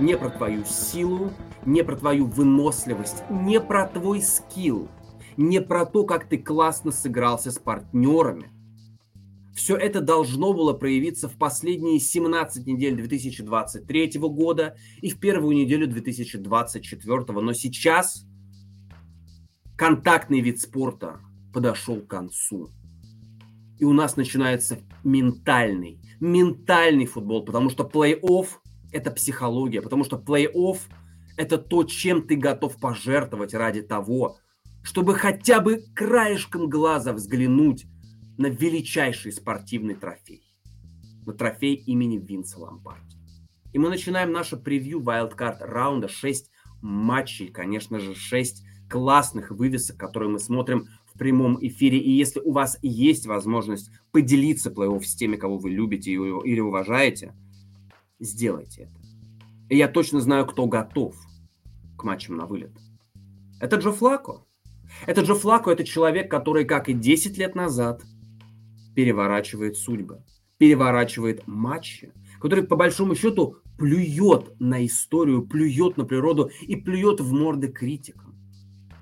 [0.00, 1.32] не про твою силу,
[1.64, 4.88] не про твою выносливость, не про твой скилл,
[5.36, 8.50] не про то, как ты классно сыгрался с партнерами.
[9.54, 15.86] Все это должно было проявиться в последние 17 недель 2023 года и в первую неделю
[15.86, 17.20] 2024.
[17.28, 18.26] Но сейчас
[19.76, 21.20] контактный вид спорта
[21.54, 22.70] подошел к концу.
[23.78, 28.48] И у нас начинается ментальный, ментальный футбол, потому что плей-офф–
[28.92, 30.78] это психология, потому что плей-офф–
[31.36, 34.38] это то, чем ты готов пожертвовать ради того,
[34.82, 37.86] чтобы хотя бы краешком глаза взглянуть
[38.38, 40.42] на величайший спортивный трофей.
[41.26, 43.16] На трофей имени Винса Лампарди.
[43.72, 46.08] И мы начинаем наше превью Wildcard раунда.
[46.08, 46.50] 6
[46.80, 51.98] матчей, конечно же, 6 классных вывесок, которые мы смотрим в прямом эфире.
[51.98, 57.34] И если у вас есть возможность поделиться плей-офф с теми, кого вы любите или уважаете,
[58.20, 59.00] сделайте это.
[59.70, 61.16] И я точно знаю, кто готов
[61.96, 62.72] к матчам на вылет.
[63.60, 64.44] Это Джо Флако.
[65.06, 68.04] Это Джо Флако, это человек, который, как и 10 лет назад,
[68.94, 70.22] переворачивает судьбы,
[70.58, 77.32] переворачивает матчи, который, по большому счету, плюет на историю, плюет на природу и плюет в
[77.32, 78.35] морды критикам.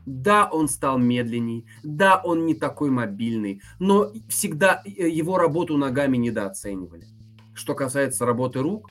[0.06, 6.16] Да, он стал медленней, да, он не такой мобильный, но всегда э, его работу ногами
[6.16, 7.06] недооценивали.
[7.54, 8.90] Что касается работы рук,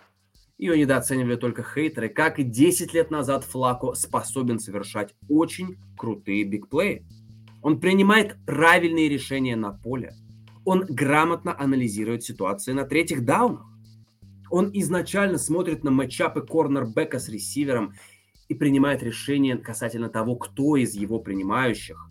[0.57, 7.05] ее недооценивали только хейтеры, как и 10 лет назад Флако способен совершать очень крутые бигплеи.
[7.61, 10.13] Он принимает правильные решения на поле.
[10.65, 13.65] Он грамотно анализирует ситуации на третьих даунах.
[14.49, 17.93] Он изначально смотрит на матчапы корнербека с ресивером
[18.53, 22.07] и принимает решение касательно того, кто из его принимающих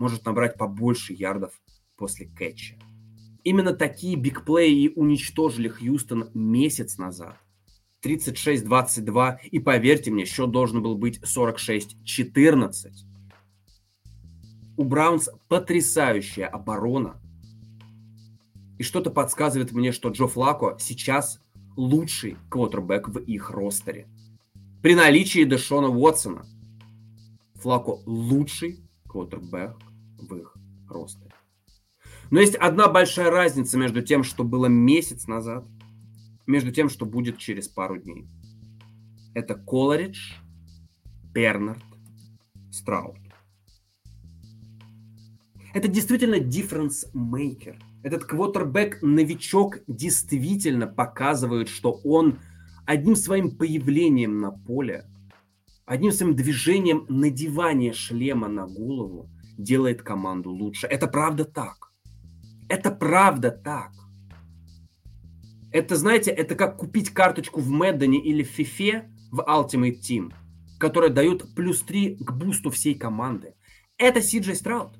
[0.00, 1.52] может набрать побольше ярдов
[1.96, 2.74] после кэтча.
[3.44, 7.36] Именно такие бигплеи уничтожили Хьюстон месяц назад.
[8.02, 12.90] 36-22, и поверьте мне, счет должен был быть 46-14.
[14.76, 17.22] У Браунс потрясающая оборона.
[18.78, 21.40] И что-то подсказывает мне, что Джо Флако сейчас
[21.76, 24.08] лучший квотербек в их ростере.
[24.82, 26.46] При наличии Дэшона Уотсона
[27.54, 29.76] Флако лучший квотербек
[30.18, 30.56] в их
[30.88, 31.34] ростере.
[32.30, 35.64] Но есть одна большая разница между тем, что было месяц назад,
[36.46, 38.28] между тем, что будет через пару дней.
[39.34, 40.34] Это Колоридж,
[41.32, 41.82] Бернард,
[42.70, 43.18] Страут.
[45.74, 47.76] Это действительно difference maker.
[48.02, 52.38] Этот квотербек новичок действительно показывает, что он
[52.86, 55.06] одним своим появлением на поле,
[55.84, 60.86] одним своим движением надевания шлема на голову делает команду лучше.
[60.86, 61.92] Это правда так.
[62.68, 63.92] Это правда так.
[65.72, 70.32] Это, знаете, это как купить карточку в Мэддоне или в Фифе в Ultimate Team,
[70.78, 73.54] которая дает плюс 3 к бусту всей команды.
[73.98, 74.98] Это Си Джей Страут.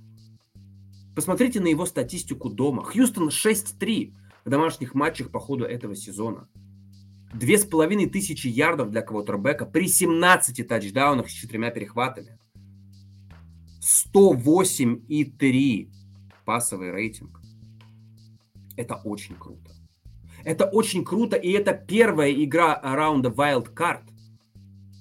[1.15, 2.83] Посмотрите на его статистику дома.
[2.83, 4.13] Хьюстон 6-3
[4.45, 6.49] в домашних матчах по ходу этого сезона.
[7.35, 12.39] Две с половиной тысячи ярдов для квотербека при 17 тачдаунах с четырьмя перехватами.
[13.81, 15.91] 108,3
[16.45, 17.41] пасовый рейтинг.
[18.77, 19.73] Это очень круто.
[20.45, 24.09] Это очень круто, и это первая игра раунда Wild Card,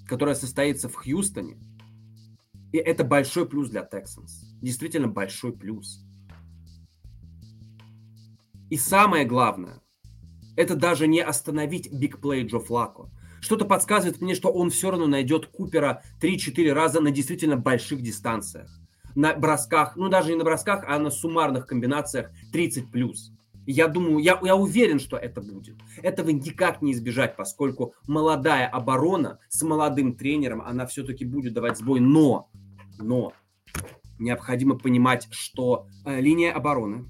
[0.08, 1.58] которая состоится в Хьюстоне.
[2.72, 4.46] И это большой плюс для Texans.
[4.62, 6.04] Действительно большой плюс.
[8.70, 9.82] И самое главное,
[10.56, 13.10] это даже не остановить бигплей Джо Флако.
[13.42, 18.70] Что-то подсказывает мне, что он все равно найдет Купера 3-4 раза на действительно больших дистанциях.
[19.14, 22.92] На бросках, ну даже не на бросках, а на суммарных комбинациях 30+.
[22.92, 23.32] плюс.
[23.68, 25.76] Я думаю, я, я уверен, что это будет.
[26.04, 32.00] Этого никак не избежать, поскольку молодая оборона с молодым тренером, она все-таки будет давать сбой.
[32.00, 32.50] Но,
[33.00, 33.34] но
[34.20, 37.06] необходимо понимать, что э, линия обороны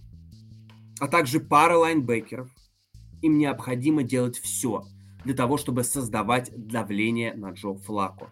[1.00, 2.50] а также пара лайнбекеров,
[3.26, 4.84] им необходимо делать все
[5.24, 8.32] для того, чтобы создавать давление на Джо Флако.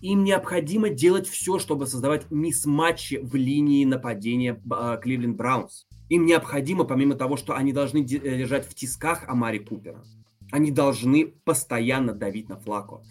[0.00, 4.62] Им необходимо делать все, чтобы создавать мисс-матчи в линии нападения
[5.02, 5.86] Кливленд Браунс.
[6.08, 10.04] Им необходимо, помимо того, что они должны держать в тисках Амари Купера,
[10.52, 13.02] они должны постоянно давить на Флако.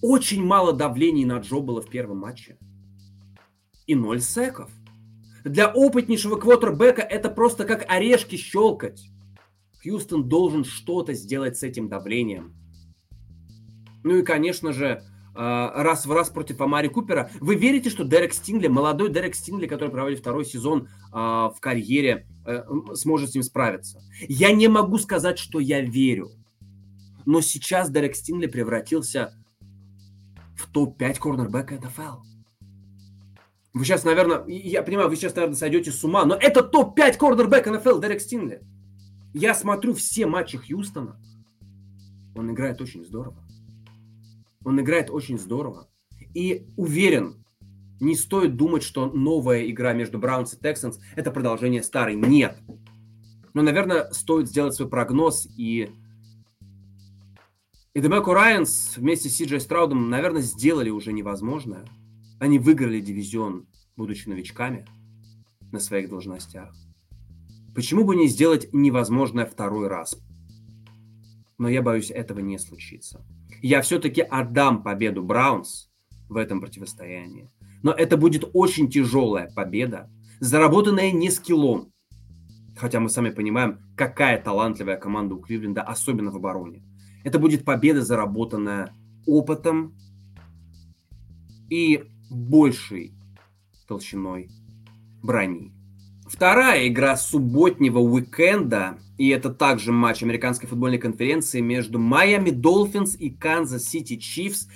[0.00, 2.58] Очень мало давлений на Джо было в первом матче.
[3.86, 4.70] И ноль секов.
[5.44, 9.11] Для опытнейшего квотербека это просто как орешки щелкать.
[9.82, 12.54] Хьюстон должен что-то сделать с этим давлением.
[14.04, 15.02] Ну и, конечно же,
[15.34, 17.30] а, раз в раз против Амари Купера.
[17.40, 22.26] Вы верите, что Дерек Стингли, молодой Дерек Стингли, который проводит второй сезон а, в карьере,
[22.44, 22.64] э,
[22.94, 24.02] сможет с ним справиться?
[24.28, 26.30] Я не могу сказать, что я верю.
[27.24, 29.32] Но сейчас Дерек Стингли превратился
[30.56, 32.22] в топ-5 корнербека НФЛ.
[33.72, 37.66] Вы сейчас, наверное, я понимаю, вы сейчас, наверное, сойдете с ума, но это топ-5 корнербэк
[37.68, 38.60] НФЛ Дерек Стинли.
[39.34, 41.20] Я смотрю все матчи Хьюстона.
[42.34, 43.46] Он играет очень здорово.
[44.64, 45.88] Он играет очень здорово.
[46.34, 47.44] И уверен,
[48.00, 52.14] не стоит думать, что новая игра между Браунс и Тексанс– это продолжение старой.
[52.14, 52.58] Нет.
[53.54, 55.90] Но, наверное, стоит сделать свой прогноз и...
[57.94, 61.84] И Демеко Райанс вместе с Сиджей Страудом, наверное, сделали уже невозможное–
[62.42, 64.84] они выиграли дивизион, будучи новичками
[65.70, 66.74] на своих должностях.
[67.74, 70.16] Почему бы не сделать невозможное второй раз?
[71.58, 73.24] Но я боюсь, этого не случится.
[73.62, 75.90] Я все-таки отдам победу Браунс
[76.28, 77.50] в этом противостоянии.
[77.82, 81.92] Но это будет очень тяжелая победа, заработанная не скиллом.
[82.76, 86.82] Хотя мы сами понимаем, какая талантливая команда у Кливленда, особенно в обороне.
[87.24, 88.92] Это будет победа, заработанная
[89.26, 89.94] опытом
[91.70, 93.14] и большей
[93.86, 94.50] толщиной
[95.22, 95.72] брони.
[96.32, 103.28] Вторая игра субботнего уикенда, и это также матч американской футбольной конференции между Майами Долфинс и
[103.28, 104.66] Канзас Сити Чифс.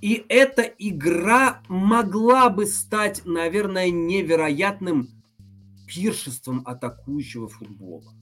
[0.00, 5.08] И эта игра могла бы стать, наверное, невероятным
[5.88, 8.14] пиршеством атакующего футбола.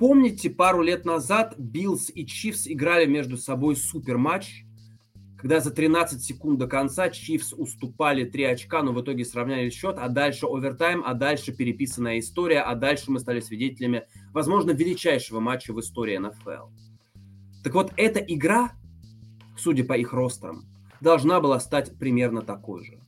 [0.00, 4.65] Помните, пару лет назад Биллс и Чифс играли между собой супер матч,
[5.46, 9.94] когда за 13 секунд до конца Чифс уступали 3 очка, но в итоге сравняли счет,
[9.96, 15.72] а дальше овертайм, а дальше переписанная история, а дальше мы стали свидетелями, возможно, величайшего матча
[15.72, 16.66] в истории НФЛ.
[17.62, 18.72] Так вот, эта игра,
[19.56, 20.64] судя по их ростерам,
[21.00, 22.98] должна была стать примерно такой же.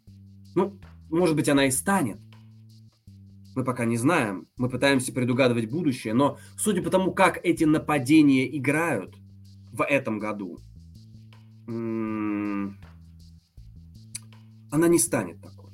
[0.54, 0.78] Ну,
[1.10, 2.20] может быть, она и станет.
[3.56, 4.46] Мы пока не знаем.
[4.56, 6.14] Мы пытаемся предугадывать будущее.
[6.14, 9.16] Но судя по тому, как эти нападения играют
[9.72, 10.60] в этом году,
[11.68, 12.72] она
[14.88, 15.70] не станет такой.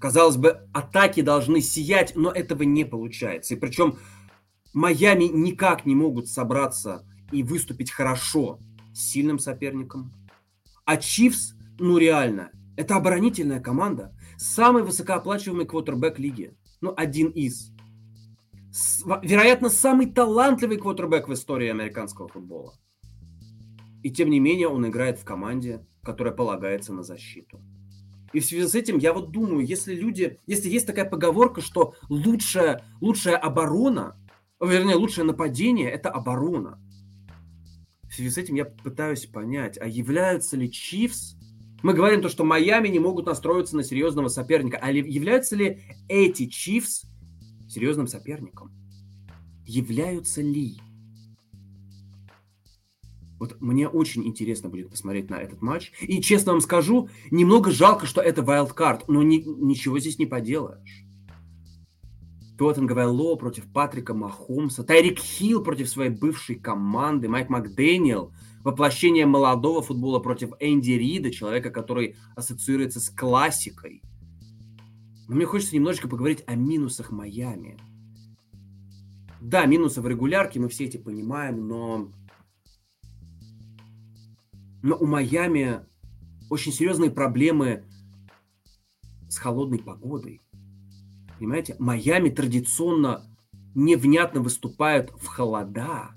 [0.00, 3.54] Казалось бы, атаки должны сиять, но этого не получается.
[3.54, 3.98] И причем
[4.72, 8.60] Майами никак не могут собраться и выступить хорошо
[8.92, 10.12] с сильным соперником.
[10.84, 14.14] А Чивс, ну реально, это оборонительная команда.
[14.36, 16.56] Самый высокооплачиваемый квотербек лиги.
[16.80, 17.72] Ну, один из.
[18.70, 22.74] С, вероятно, самый талантливый квотербек в истории американского футбола.
[24.04, 27.60] И тем не менее он играет в команде, которая полагается на защиту.
[28.34, 31.94] И в связи с этим я вот думаю, если люди, если есть такая поговорка, что
[32.10, 34.16] лучшая, лучшая оборона,
[34.60, 36.78] вернее, лучшее нападение– это оборона.
[38.02, 41.36] В связи с этим я пытаюсь понять, а являются ли Чивс
[41.82, 44.78] мы говорим то, что Майами не могут настроиться на серьезного соперника.
[44.80, 47.04] А являются ли эти Чивс
[47.68, 48.70] серьезным соперником?
[49.66, 50.78] Являются ли?
[53.44, 55.92] Вот мне очень интересно будет посмотреть на этот матч.
[56.00, 61.04] И честно вам скажу, немного жалко, что это wildcard, но ни, ничего здесь не поделаешь.
[62.56, 68.32] Тоттенговая Ло против Патрика Махомса, Тайрик Хилл против своей бывшей команды, Майк Макдэниел–
[68.64, 74.02] воплощение молодого футбола против Энди Рида, человека, который ассоциируется с классикой.
[75.28, 77.76] Но мне хочется немножечко поговорить о минусах Майами.
[79.40, 82.10] Да, минусы в регулярке, мы все эти понимаем, но...
[84.84, 85.80] Но у Майами
[86.50, 87.84] очень серьезные проблемы
[89.30, 90.42] с холодной погодой.
[91.38, 93.22] Понимаете, Майами традиционно
[93.74, 96.10] невнятно выступают в холода.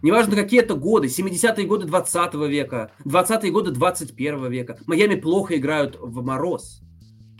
[0.00, 4.78] Неважно, какие это годы, 70-е годы 20 века, 20-е годы 21 века.
[4.86, 6.80] Майами плохо играют в мороз.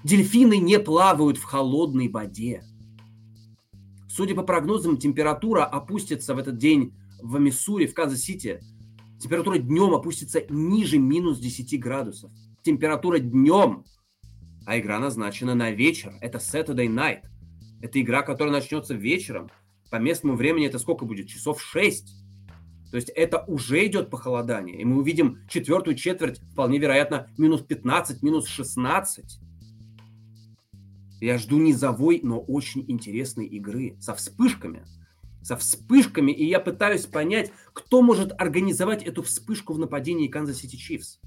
[0.05, 2.63] Дельфины не плавают в холодной воде.
[4.07, 8.61] Судя по прогнозам, температура опустится в этот день в Миссури, в Канзас-Сити.
[9.25, 12.31] Температура днем опустится ниже минус 10 градусов.
[12.63, 13.87] Температура днем.
[14.67, 16.13] А игра назначена на вечер.
[16.21, 17.23] Это Saturday Night.
[17.81, 19.51] Это игра, которая начнется вечером.
[19.91, 21.29] По местному времени это сколько будет?
[21.29, 22.15] Часов 6.
[22.91, 24.79] То есть это уже идет похолодание.
[24.79, 29.39] И мы увидим четвертую четверть, вполне вероятно, минус 15, минус 16.
[31.23, 34.85] Я жду низовой, но очень интересной игры со вспышками.
[35.45, 40.77] Со вспышками, и я пытаюсь понять, кто может организовать эту вспышку в нападении Канзас Сити
[40.77, 41.21] Чифс.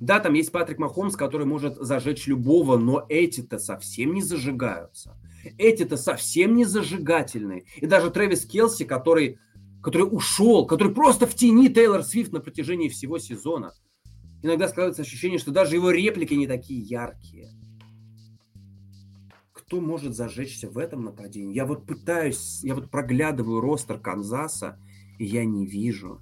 [0.00, 5.18] Да, там есть Патрик Махомс, который может зажечь любого, но эти-то совсем не зажигаются.
[5.58, 7.66] Эти-то совсем не зажигательные.
[7.76, 9.38] И даже Трэвис Келси, который
[9.82, 13.72] который ушел, который просто в тени Тейлор Свифт на протяжении всего сезона.
[14.42, 17.50] Иногда складывается ощущение, что даже его реплики не такие яркие.
[19.66, 21.52] Кто может зажечься в этом нападении?
[21.52, 24.78] Я вот пытаюсь, я вот проглядываю ростер Канзаса,
[25.18, 26.20] и я не вижу.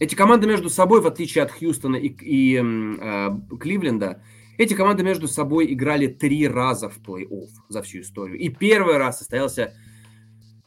[0.00, 3.30] Эти команды между собой, в отличие от Хьюстона и, и э,
[3.60, 4.20] Кливленда,
[4.58, 8.40] эти команды между собой играли три раза в плей-офф за всю историю.
[8.40, 9.72] И первый раз состоялся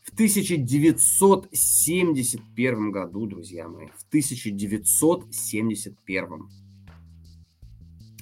[0.04, 6.63] в 1971 году, друзья мои, в 1971.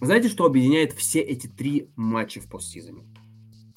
[0.01, 3.03] Знаете, что объединяет все эти три матча в постсезоне?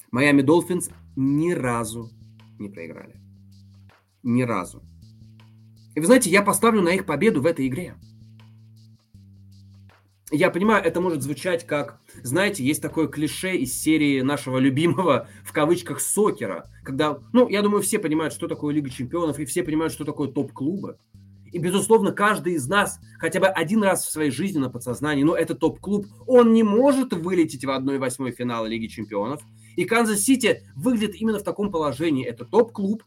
[0.09, 2.09] Майами Долфинс ни разу
[2.57, 3.21] не проиграли.
[4.23, 4.81] Ни разу.
[5.93, 7.95] И вы знаете, я поставлю на их победу в этой игре.
[10.31, 15.53] Я понимаю, это может звучать как, знаете, есть такое клише из серии нашего любимого, в
[15.53, 19.93] кавычках, сокера, когда, ну, я думаю, все понимают, что такое Лига Чемпионов, и все понимают,
[19.93, 20.97] что такое топ-клубы.
[21.55, 25.33] И, безусловно, каждый из нас хотя бы один раз в своей жизни на подсознании, ну,
[25.33, 29.41] это топ-клуб, он не может вылететь в 1-8 финала Лиги Чемпионов.
[29.75, 32.25] И Канзас-Сити выглядит именно в таком положении.
[32.25, 33.03] Это топ-клуб,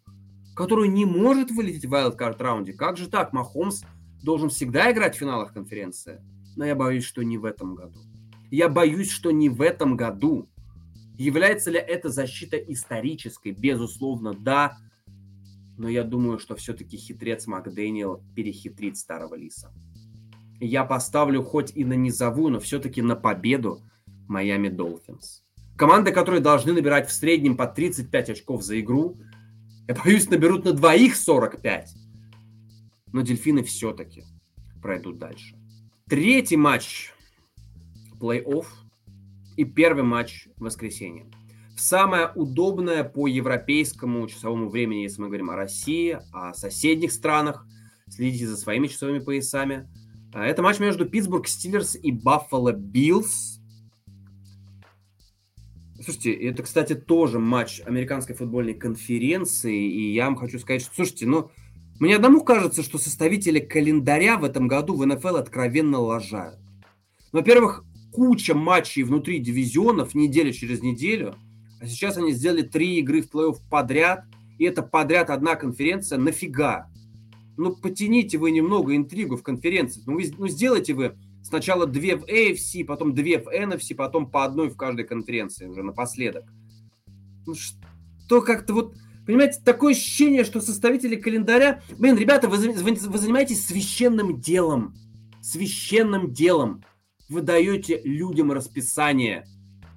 [0.56, 2.72] который не может вылететь в wildcard раунде.
[2.72, 3.32] Как же так?
[3.32, 3.82] Махомс
[4.22, 6.20] должен всегда играть в финалах конференции
[6.58, 8.00] но я боюсь, что не в этом году.
[8.50, 10.48] Я боюсь, что не в этом году.
[11.16, 13.52] Является ли это защита исторической?
[13.52, 14.76] Безусловно, да.
[15.78, 19.72] Но я думаю, что все-таки хитрец Макдэниел перехитрит старого лиса.
[20.60, 23.80] Я поставлю хоть и на низовую, но все-таки на победу
[24.26, 25.44] Майами Долфинс.
[25.76, 29.16] Команды, которые должны набирать в среднем по 35 очков за игру,
[29.86, 31.94] я боюсь, наберут на двоих 45.
[33.12, 34.24] Но дельфины все-таки
[34.82, 35.56] пройдут дальше.
[36.08, 37.12] Третий матч
[38.20, 38.66] плей-офф
[39.56, 41.26] и первый матч в воскресенье.
[41.30, 41.37] в
[41.78, 47.66] самое удобное по европейскому часовому времени, если мы говорим о России, о соседних странах.
[48.08, 49.88] Следите за своими часовыми поясами.
[50.32, 53.60] А, это матч между Питтсбург Стиллерс и Баффало Биллс.
[56.02, 61.26] Слушайте, это, кстати, тоже матч американской футбольной конференции, и я вам хочу сказать, что, слушайте,
[61.26, 61.50] ну,
[61.98, 66.60] мне одному кажется, что составители календаря в этом году в НФЛ откровенно лажают.
[67.32, 71.34] Во-первых, куча матчей внутри дивизионов неделя через неделю,
[71.80, 74.24] а сейчас они сделали три игры в плей-офф подряд,
[74.58, 76.18] и это подряд одна конференция.
[76.18, 76.90] Нафига?
[77.56, 80.02] Ну, потяните вы немного интригу в конференции.
[80.06, 84.44] Ну, вы, ну сделайте вы сначала две в AFC, потом две в NFC, потом по
[84.44, 86.44] одной в каждой конференции уже напоследок.
[87.46, 88.94] Ну, что как-то вот
[89.28, 91.82] Понимаете, такое ощущение, что составители календаря...
[91.98, 94.94] Блин, ребята, вы, вы, вы занимаетесь священным делом.
[95.42, 96.82] Священным делом.
[97.28, 99.44] Вы даете людям расписание.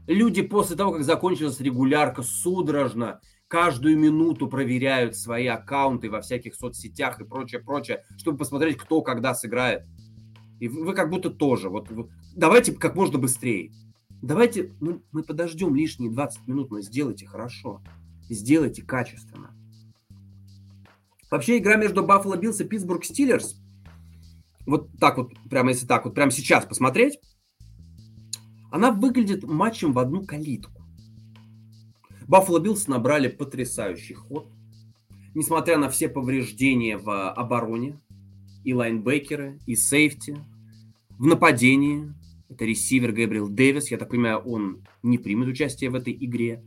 [0.08, 7.20] Люди после того, как закончилась регулярка, судорожно каждую минуту проверяют свои аккаунты во всяких соцсетях
[7.20, 9.86] и прочее, прочее, чтобы посмотреть, кто когда сыграет.
[10.60, 11.70] И вы как будто тоже.
[11.70, 13.72] Вот, вот давайте как можно быстрее.
[14.22, 17.82] Давайте, ну, мы подождем лишние 20 минут, но сделайте хорошо
[18.34, 19.52] сделайте качественно.
[21.30, 23.56] Вообще игра между Баффало Биллс и Питтсбург Стиллерс,
[24.66, 27.20] вот так вот, прямо если так вот, прямо сейчас посмотреть,
[28.72, 30.82] она выглядит матчем в одну калитку.
[32.28, 34.50] Баффало Биллс набрали потрясающий ход.
[35.36, 38.00] Несмотря на все повреждения в обороне,
[38.64, 40.38] и лайнбекеры, и сейфти,
[41.18, 42.14] в нападении,
[42.50, 46.64] это ресивер Гэбриэл Дэвис, я так понимаю, он не примет участие в этой игре.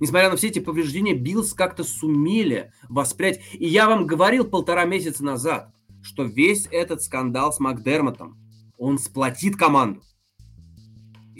[0.00, 3.40] Несмотря на все эти повреждения, Биллс как-то сумели воспрять.
[3.52, 5.72] И я вам говорил полтора месяца назад,
[6.02, 8.38] что весь этот скандал с Макдермотом,
[8.78, 10.02] он сплотит команду.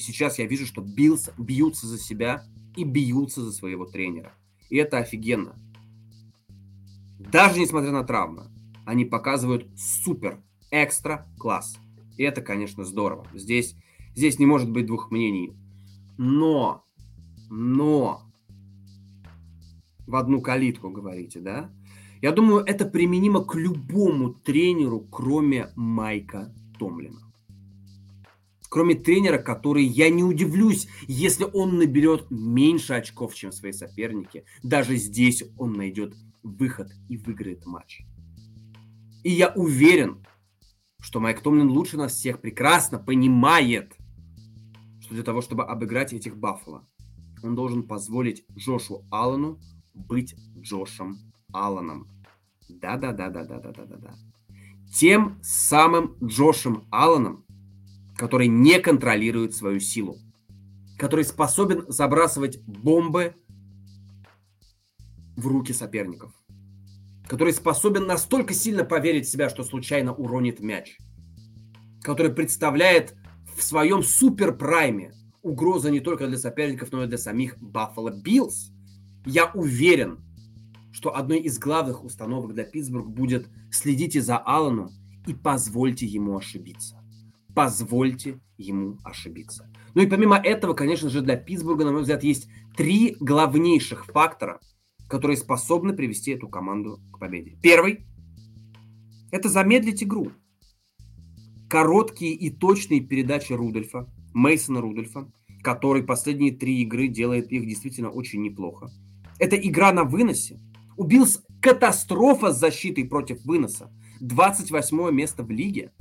[0.00, 2.42] И сейчас я вижу, что Биллс бьются за себя
[2.74, 4.32] и бьются за своего тренера.
[4.70, 5.56] И это офигенно.
[7.18, 8.46] Даже несмотря на травмы,
[8.86, 11.78] они показывают супер, экстра класс.
[12.16, 13.26] И это, конечно, здорово.
[13.34, 13.76] Здесь,
[14.14, 15.52] здесь не может быть двух мнений.
[16.16, 16.82] Но,
[17.50, 18.22] но,
[20.06, 21.70] в одну калитку, говорите, да?
[22.22, 27.29] Я думаю, это применимо к любому тренеру, кроме Майка Томлина.
[28.70, 34.44] Кроме тренера, который, я не удивлюсь, если он наберет меньше очков, чем свои соперники.
[34.62, 36.14] Даже здесь он найдет
[36.44, 38.02] выход и выиграет матч.
[39.24, 40.24] И я уверен,
[41.00, 43.96] что Майк Томлин лучше нас всех прекрасно понимает,
[45.00, 46.86] что для того, чтобы обыграть этих Баффало,
[47.42, 49.58] он должен позволить Джошу Аллану
[49.94, 51.16] быть Джошем
[51.52, 52.06] Алланом.
[52.68, 54.14] Да-да-да-да-да-да-да-да.
[54.94, 57.44] Тем самым Джошем Алланом,
[58.20, 60.18] который не контролирует свою силу,
[60.98, 63.34] который способен забрасывать бомбы
[65.36, 66.30] в руки соперников,
[67.26, 70.98] который способен настолько сильно поверить в себя, что случайно уронит мяч,
[72.02, 73.14] который представляет
[73.56, 78.70] в своем супер-прайме угроза не только для соперников, но и для самих Buffalo Bills–
[79.24, 80.18] я уверен,
[80.92, 84.90] что одной из главных установок для Питтсбург будет следите за Алланом
[85.26, 86.99] и позвольте ему ошибиться.
[87.60, 89.70] Позвольте ему ошибиться.
[89.94, 94.60] Ну и помимо этого, конечно же, для Питтсбурга, на мой взгляд, есть три главнейших фактора,
[95.10, 97.58] которые способны привести эту команду к победе.
[97.62, 98.06] Первый–
[99.30, 100.32] это замедлить игру.
[101.68, 105.30] Короткие и точные передачи Рудольфа, Мейсона Рудольфа,
[105.62, 108.88] который последние три игры делает их действительно очень неплохо.
[109.38, 110.58] Это игра на выносе.
[110.96, 113.92] У Биллс катастрофа с защитой против выноса.
[114.20, 115.92] 28 место в лиге.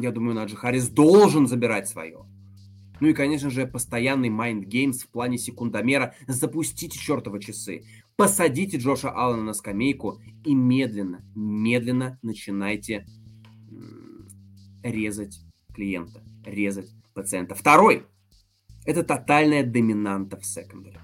[0.00, 2.24] Я думаю, Наджи Харрис должен забирать свое.
[3.00, 6.14] Ну и, конечно же, постоянный mind games в плане секундомера.
[6.26, 7.84] Запустите чертовы часы.
[8.16, 13.06] Посадите Джоша Аллена на скамейку и медленно, медленно начинайте
[14.82, 15.40] резать
[15.74, 17.54] клиента, резать пациента.
[17.54, 18.04] Второй
[18.84, 21.00] это тотальная доминанта в секондаре.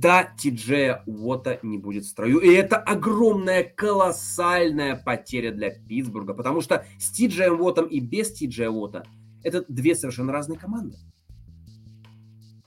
[0.00, 2.38] Да, Тиджея Уота не будет в строю.
[2.38, 6.32] И это огромная, колоссальная потеря для Питтсбурга.
[6.32, 9.04] Потому что с Тиджеем Уотом и без Тиджея Уота
[9.42, 10.96] это две совершенно разные команды.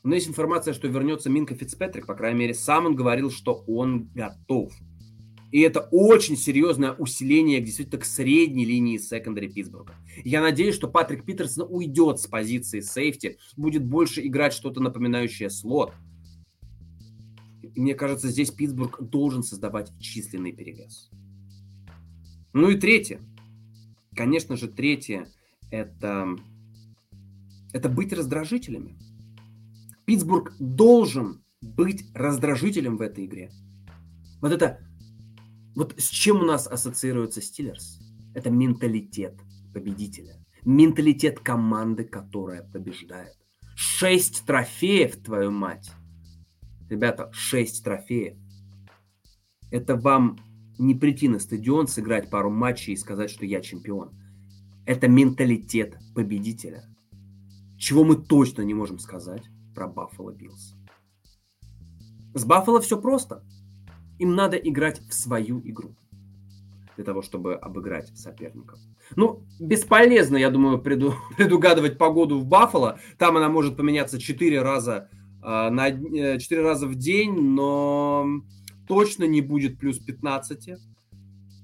[0.04, 2.06] Но есть информация, что вернется Минка Фицпетрик.
[2.06, 4.72] По крайней мере, сам он говорил, что он готов.
[5.54, 9.96] И это очень серьезное усиление действительно к средней линии секондари Питтсбурга.
[10.24, 15.94] Я надеюсь, что Патрик Питерсон уйдет с позиции сейфти, будет больше играть что-то напоминающее слот.
[17.76, 21.10] И мне кажется, здесь Питтсбург должен создавать численный перевес.
[22.54, 23.20] Ну и третье.
[24.16, 25.28] Конечно же, третье–
[25.72, 26.36] это,
[27.74, 28.98] это быть раздражителями.
[30.06, 33.50] Питтсбург должен быть раздражителем в этой игре.
[34.40, 34.80] Вот это,
[35.76, 38.00] вот с чем у нас ассоциируется Стиллерс?
[38.36, 39.40] Это менталитет
[39.74, 40.36] победителя.
[40.64, 43.34] Менталитет команды, которая побеждает.
[43.76, 45.92] Шесть трофеев, твою мать.
[46.94, 48.38] Ребята, шесть трофеев.
[49.72, 50.38] Это вам
[50.78, 54.12] не прийти на стадион, сыграть пару матчей и сказать, что я чемпион.
[54.86, 56.84] Это менталитет победителя.
[57.80, 59.42] Чего мы точно не можем сказать
[59.74, 60.76] про Баффало Биллс.
[62.36, 63.44] С Баффало все просто.
[64.20, 65.96] Им надо играть в свою игру
[66.96, 68.78] для того, чтобы обыграть соперников.
[69.16, 73.00] Ну, бесполезно, я думаю, преду, предугадывать погоду в Баффало.
[73.18, 75.10] Там она может поменяться 4 раза,
[75.44, 78.26] на, 4 э, раза в день, но
[78.88, 80.78] точно не будет плюс 15.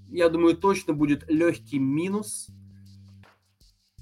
[0.10, 2.50] Я думаю, точно будет легкий минус.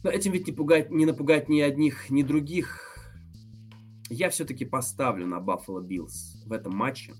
[0.04, 2.98] Но этим ведь не, пугать, не напугать ни одних, ни других.
[4.10, 7.14] Я все-таки поставлю на Баффало Биллс в этом матче.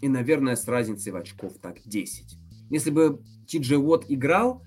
[0.00, 2.38] И, наверное, с разницей в очков так 10.
[2.70, 4.62] Если бы Ти Джей Уотт играл,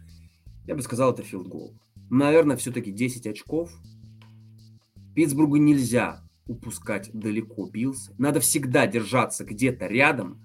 [0.65, 1.75] я бы сказал, это филдгол.
[2.09, 3.71] Наверное, все-таки 10 очков.
[5.17, 8.11] Питтсбургу нельзя упускать далеко Биллс.
[8.19, 10.43] Надо всегда держаться где-то рядом.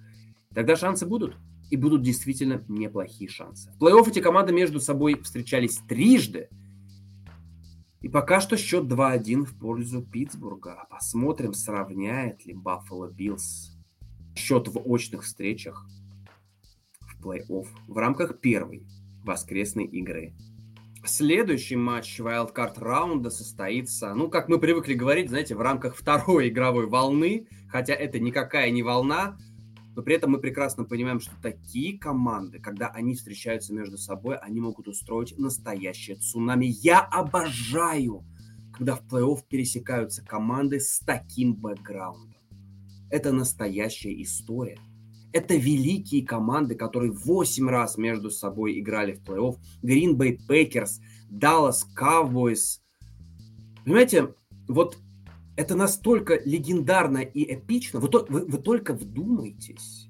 [0.54, 1.36] Тогда шансы будут.
[1.70, 3.70] И будут действительно неплохие шансы.
[3.72, 6.48] В плей-офф эти команды между собой встречались трижды.
[8.00, 10.86] И пока что счет 2-1 в пользу Питтсбурга.
[10.88, 13.76] Посмотрим, сравняет ли Баффало Биллс
[14.34, 15.86] счет в очных встречах
[16.98, 18.86] в плей-офф в рамках первой
[19.22, 20.32] воскресной игры.
[21.05, 26.86] Следующий матч wildcard раунда состоится, ну, как мы привыкли говорить, знаете, в рамках второй игровой
[26.86, 29.36] волны, хотя это никакая не волна,
[29.96, 34.61] но при этом мы прекрасно понимаем, что такие команды, когда они встречаются между собой, они
[34.61, 36.66] могут устроить настоящее цунами.
[36.66, 38.24] Я обожаю,
[38.72, 42.40] когда в плей-офф пересекаются команды с таким бэкграундом.
[43.11, 44.78] Это настоящая история.
[45.33, 49.57] Это великие команды, которые 8 раз между собой играли в плей-офф.
[49.83, 52.80] Green Bay Packers, Dallas Cowboys.
[53.85, 54.35] Понимаете,
[54.68, 54.99] вот
[55.57, 58.01] это настолько легендарно и эпично.
[58.01, 60.09] Вы, вы, вы только вдумайтесь.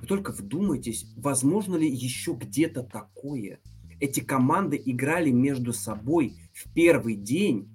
[0.00, 3.60] Вы только вдумайтесь, возможно ли еще где-то такое.
[3.98, 7.70] Эти команды играли между собой в первый день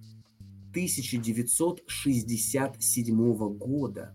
[0.70, 4.14] 1967 года,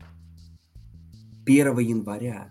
[1.46, 2.50] 1 января,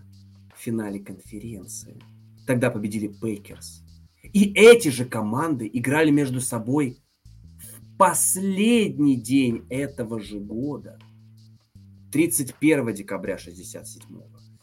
[0.56, 2.00] в финале конференции.
[2.46, 3.82] Тогда победили Пейкерс.
[4.22, 6.98] И эти же команды играли между собой
[7.58, 10.98] в последний день этого же года,
[12.10, 14.00] 31 декабря 67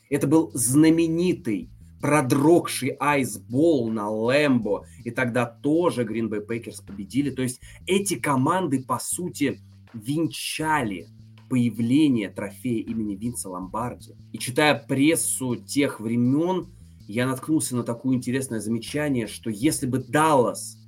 [0.09, 1.69] Это был знаменитый
[2.01, 7.29] продрогший айсбол на Лэмбо, и тогда тоже Green Bay Packers победили.
[7.29, 9.61] То есть эти команды, по сути,
[9.93, 11.07] венчали
[11.53, 14.15] появление трофея имени Винса Ломбарди.
[14.31, 16.73] И читая прессу тех времен,
[17.07, 20.79] я наткнулся на такое интересное замечание, что если бы Даллас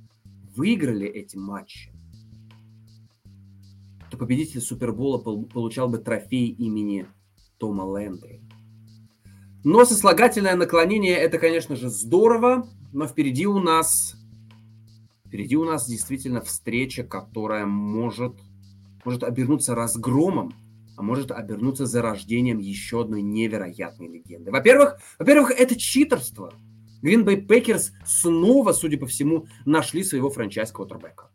[0.56, 1.92] выиграли эти матчи,
[4.10, 7.06] то победитель Супербола получал бы трофей имени
[7.58, 8.40] Тома Лэндри.
[9.62, 14.16] Но сослагательное наклонение это, конечно же, здорово, но впереди у нас
[15.28, 18.34] впереди у нас действительно встреча, которая может,
[19.06, 20.52] может обернуться разгромом,
[20.96, 24.50] а может обернуться зарождением еще одной невероятной легенды.
[24.50, 26.52] Во-первых, во-первых, это читерство.
[27.02, 31.30] Green Bay Packers снова, судя по всему, нашли своего франчайз-квотербека.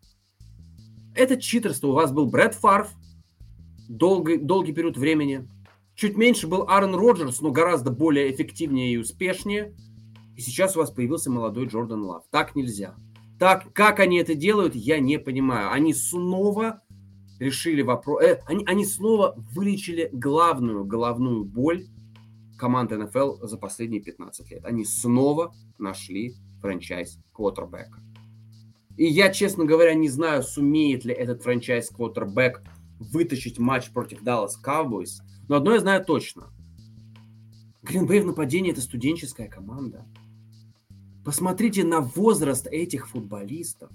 [1.16, 1.88] Это читерство.
[1.88, 2.90] У вас был Брэд Фарф
[3.88, 5.48] долгий, долгий период времени.
[5.96, 9.76] Чуть меньше был Аарон Роджерс, но гораздо более эффективнее и успешнее.
[10.36, 12.24] И сейчас у вас появился молодой Джордан Лав.
[12.32, 12.96] Так нельзя.
[13.40, 15.72] Так, как они это делают, я не понимаю.
[15.72, 16.82] Они снова
[17.42, 18.24] решили вопрос...
[18.24, 21.88] Э, они, они снова вылечили главную головную боль
[22.58, 24.66] команды НФЛ за последние 15 лет.
[24.66, 28.00] Они снова нашли франчайз квотербека.
[28.96, 32.62] И я, честно говоря, не знаю, сумеет ли этот франчайз квотербек
[33.00, 35.22] вытащить матч против Dallas Cowboys–
[35.52, 36.48] но одно я знаю точно.
[37.82, 40.06] Гринбей в нападении– это студенческая команда.
[41.26, 43.92] Посмотрите на возраст этих футболистов.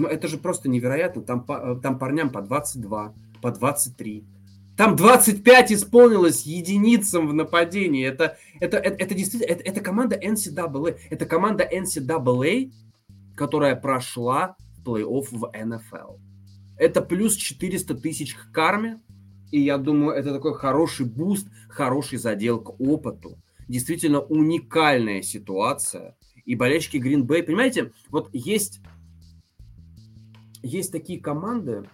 [0.00, 1.20] Ну, это же просто невероятно.
[1.22, 1.44] Там,
[1.82, 4.24] там парням по 22, по 23.
[4.78, 8.06] Там 25 исполнилось единицам в нападении.
[8.06, 10.98] Это, это, это, это действительно, это, это команда NCAA.
[11.10, 12.72] Это команда NCAA,
[13.36, 16.18] которая прошла плей-офф в NFL.
[16.78, 19.02] Это плюс 400 тысяч к карме.
[19.50, 23.36] И я думаю, это такой хороший буст, хороший задел к опыту.
[23.68, 26.16] Действительно уникальная ситуация.
[26.46, 28.80] И болельщики Green Bay, понимаете, вот есть
[30.62, 31.88] есть такие команды,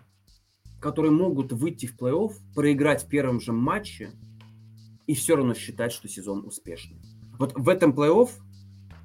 [0.81, 4.12] которые могут выйти в плей-офф, проиграть в первом же матче
[5.07, 7.01] и все равно считать, что сезон успешный.
[7.39, 8.31] Вот в этом плей-офф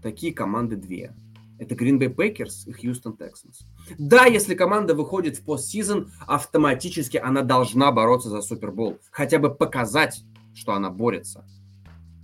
[0.01, 1.16] такие команды две.
[1.59, 3.66] Это Green Bay Packers и Houston Texans.
[3.99, 8.97] Да, если команда выходит в постсезон, автоматически она должна бороться за Супербол.
[9.12, 10.24] Хотя бы показать,
[10.55, 11.45] что она борется.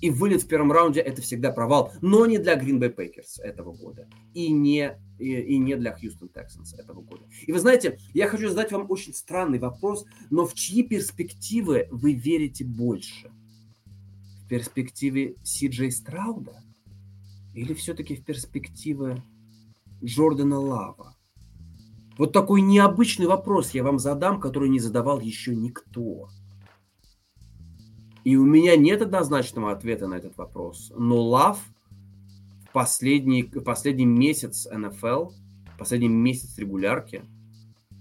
[0.01, 1.91] И вылет в первом раунде это всегда провал.
[2.01, 4.07] Но не для Green Bay Packers этого года.
[4.33, 7.23] И не, и, и не для Houston Texans этого года.
[7.45, 12.13] И вы знаете, я хочу задать вам очень странный вопрос, но в чьи перспективы вы
[12.13, 13.31] верите больше?
[14.43, 16.63] В перспективе Си Страуда?
[17.55, 19.23] Или все-таки в перспективе
[20.03, 21.17] Джордана Лава?
[22.17, 26.29] Вот такой необычный вопрос я вам задам, который не задавал еще никто.
[28.27, 30.91] И у меня нет однозначного ответа на этот вопрос.
[30.97, 31.63] Но Лав
[32.73, 35.29] последний, последний месяц НФЛ,
[35.79, 37.21] последний месяц регулярки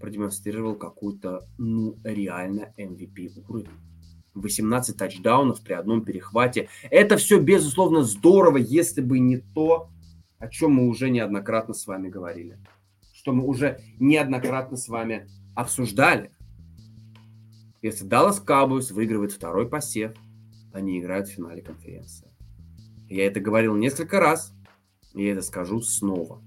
[0.01, 3.70] продемонстрировал какой-то, ну, реально MVP уровень.
[4.35, 6.70] 18 тачдаунов при одном перехвате.
[6.91, 9.91] Это все, безусловно, здорово, если бы не то,
[10.41, 12.59] о чем мы уже неоднократно с вами говорили.
[13.14, 16.33] Что мы уже неоднократно с вами обсуждали.
[17.83, 20.12] Если Dallas Cowboys выигрывает второй посев,
[20.72, 22.29] они играют в финале конференции.
[23.09, 24.53] Я это говорил несколько раз,
[25.14, 26.43] и я это скажу снова.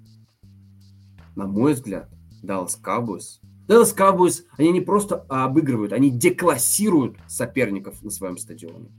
[1.36, 2.10] На мой взгляд,
[2.44, 8.90] Dallas Cowboys Dallas Cowboys, они не просто обыгрывают, они деклассируют соперников на своем стадионе.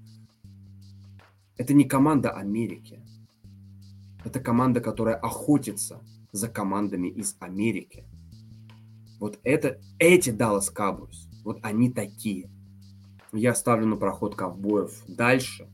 [1.57, 3.03] Это не команда Америки.
[4.25, 6.01] Это команда, которая охотится
[6.31, 8.05] за командами из Америки.
[9.19, 12.51] Вот это, эти Dallas Cowboys, вот они такие.
[13.33, 15.69] Я ставлю на проход ковбоев дальше.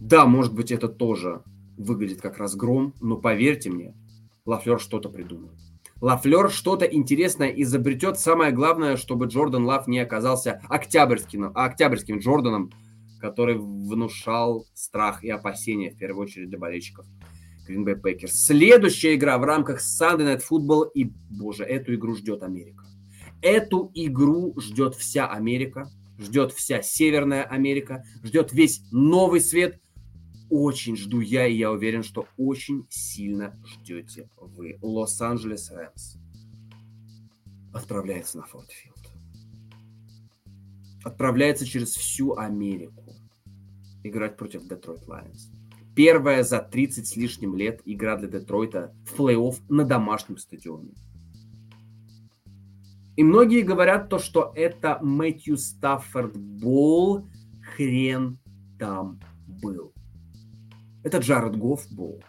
[0.00, 1.42] Да, может быть, это тоже
[1.76, 3.94] выглядит как разгром, но поверьте мне,
[4.44, 5.58] Лафлер что-то придумает.
[6.00, 8.18] Лафлер что-то интересное изобретет.
[8.18, 12.72] Самое главное, чтобы Джордан Лав не оказался октябрьским, октябрьским Джорданом,
[13.20, 17.06] который внушал страх и опасения, в первую очередь, для болельщиков
[17.68, 18.32] Green Bay Packers.
[18.32, 20.90] Следующая игра в рамках Sunday Night Football.
[20.92, 22.84] И, боже, эту игру ждет Америка.
[23.42, 29.82] Эту игру ждет вся Америка, ждет вся Северная Америка, ждет весь новый свет
[30.54, 34.78] очень жду я, и я уверен, что очень сильно ждете вы.
[34.82, 36.16] Лос-Анджелес Рэмс
[37.72, 38.94] отправляется на Фортфилд.
[41.04, 43.16] Отправляется через всю Америку
[44.04, 45.50] играть против Детройт Лайонс.
[45.96, 50.92] Первая за 30 с лишним лет игра для Детройта в плей-офф на домашнем стадионе.
[53.16, 57.28] И многие говорят то, что это Мэтью Стаффорд Болл.
[57.76, 58.38] Хрен
[58.78, 59.92] там был.
[61.04, 62.22] Это Джаред Гофф был.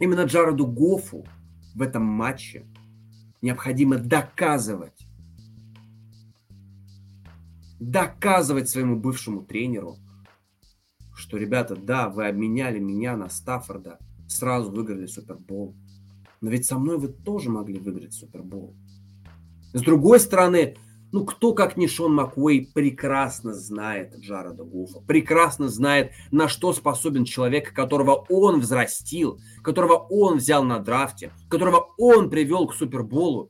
[0.00, 1.26] Именно Джареду Гоффу
[1.74, 2.66] в этом матче
[3.42, 5.06] необходимо доказывать,
[7.78, 9.96] доказывать своему бывшему тренеру,
[11.14, 13.98] что, ребята, да, вы обменяли меня на Стаффорда,
[14.28, 15.74] сразу выиграли Супербол.
[16.40, 18.76] Но ведь со мной вы тоже могли выиграть Супербол.
[19.72, 20.76] С другой стороны,
[21.12, 27.24] ну, кто, как не Шон Макуэй, прекрасно знает Джареда Гуфа, прекрасно знает, на что способен
[27.24, 33.48] человек, которого он взрастил, которого он взял на драфте, которого он привел к Суперболу,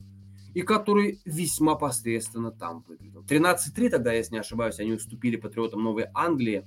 [0.57, 3.23] и который весьма посредственно там выглядел.
[3.23, 6.67] 13-3 тогда, если не ошибаюсь, они уступили патриотам Новой Англии,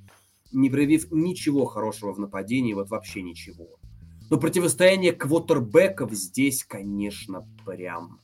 [0.52, 3.80] не проявив ничего хорошего в нападении, вот вообще ничего.
[4.30, 8.22] Но противостояние квотербеков здесь, конечно, прям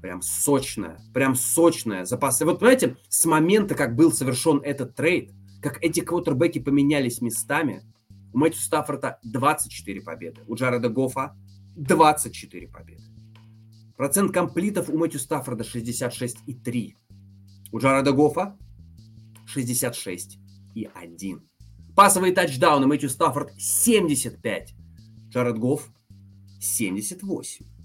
[0.00, 2.04] прям сочная, прям сочная.
[2.04, 2.44] Запасы.
[2.44, 5.32] Вот понимаете, с момента, как был совершен этот трейд,
[5.62, 7.82] как эти квотербеки поменялись местами,
[8.32, 11.36] у Мэтью Стаффорда 24 победы, у Джареда Гофа
[11.76, 13.02] 24 победы.
[13.96, 16.94] Процент комплитов у Мэтью Стаффорда 66,3.
[17.72, 18.56] У Джареда Гофа
[19.54, 21.40] 66,1.
[21.96, 24.74] Пасовые тачдауны Мэтью Стаффорд 75.
[25.30, 25.90] Джаред Гофф
[26.60, 27.75] 78.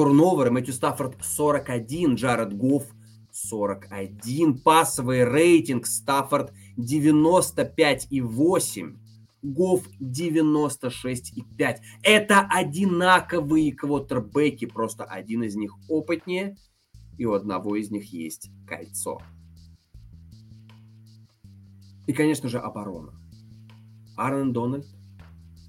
[0.00, 2.86] Турноверы Мэтью Стаффорд 41, Джаред Гофф
[3.32, 4.62] 41.
[4.62, 8.96] Пасовый рейтинг Стаффорд 95,8.
[9.42, 11.76] Гофф 96,5.
[12.02, 16.56] Это одинаковые квотербеки, просто один из них опытнее,
[17.18, 19.20] и у одного из них есть кольцо.
[22.06, 23.12] И, конечно же, оборона.
[24.16, 24.86] Аарон Дональд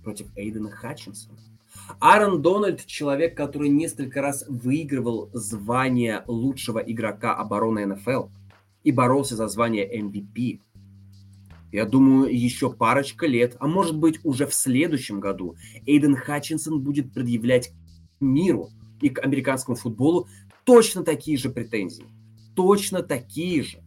[0.05, 1.50] против Эйдена Хатчинсона.
[1.99, 8.27] Аарон Дональд– человек, который несколько раз выигрывал звание лучшего игрока обороны НФЛ
[8.83, 10.59] и боролся за звание MVP.
[11.71, 17.13] Я думаю, еще парочка лет, а может быть уже в следующем году, Эйден Хатчинсон будет
[17.13, 17.71] предъявлять
[18.19, 18.69] миру
[18.99, 20.27] и к американскому футболу
[20.65, 22.05] точно такие же претензии.
[22.55, 23.83] Точно такие же.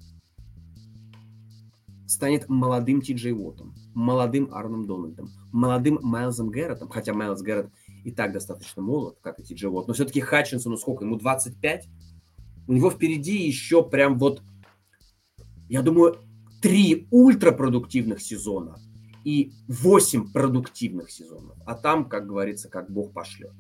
[2.07, 7.70] Станет молодым Ти Джей Уоттом, молодым Арном Дональдом, молодым Майлзом Гэрреттом, хотя Майлз Гэрретт
[8.05, 11.88] и так достаточно молод, как и Ти но все-таки Хатчинсону сколько, ему 25?
[12.66, 14.42] У него впереди еще прям вот,
[15.68, 16.18] я думаю,
[16.62, 18.78] три ультрапродуктивных сезона
[19.24, 21.57] и восемь продуктивных сезонов.
[21.66, 23.52] А там, как говорится, как Бог пошлет.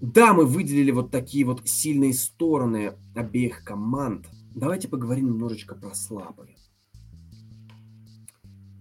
[0.00, 4.26] Да, мы выделили вот такие вот сильные стороны обеих команд.
[4.54, 6.56] Давайте поговорим немножечко про слабые.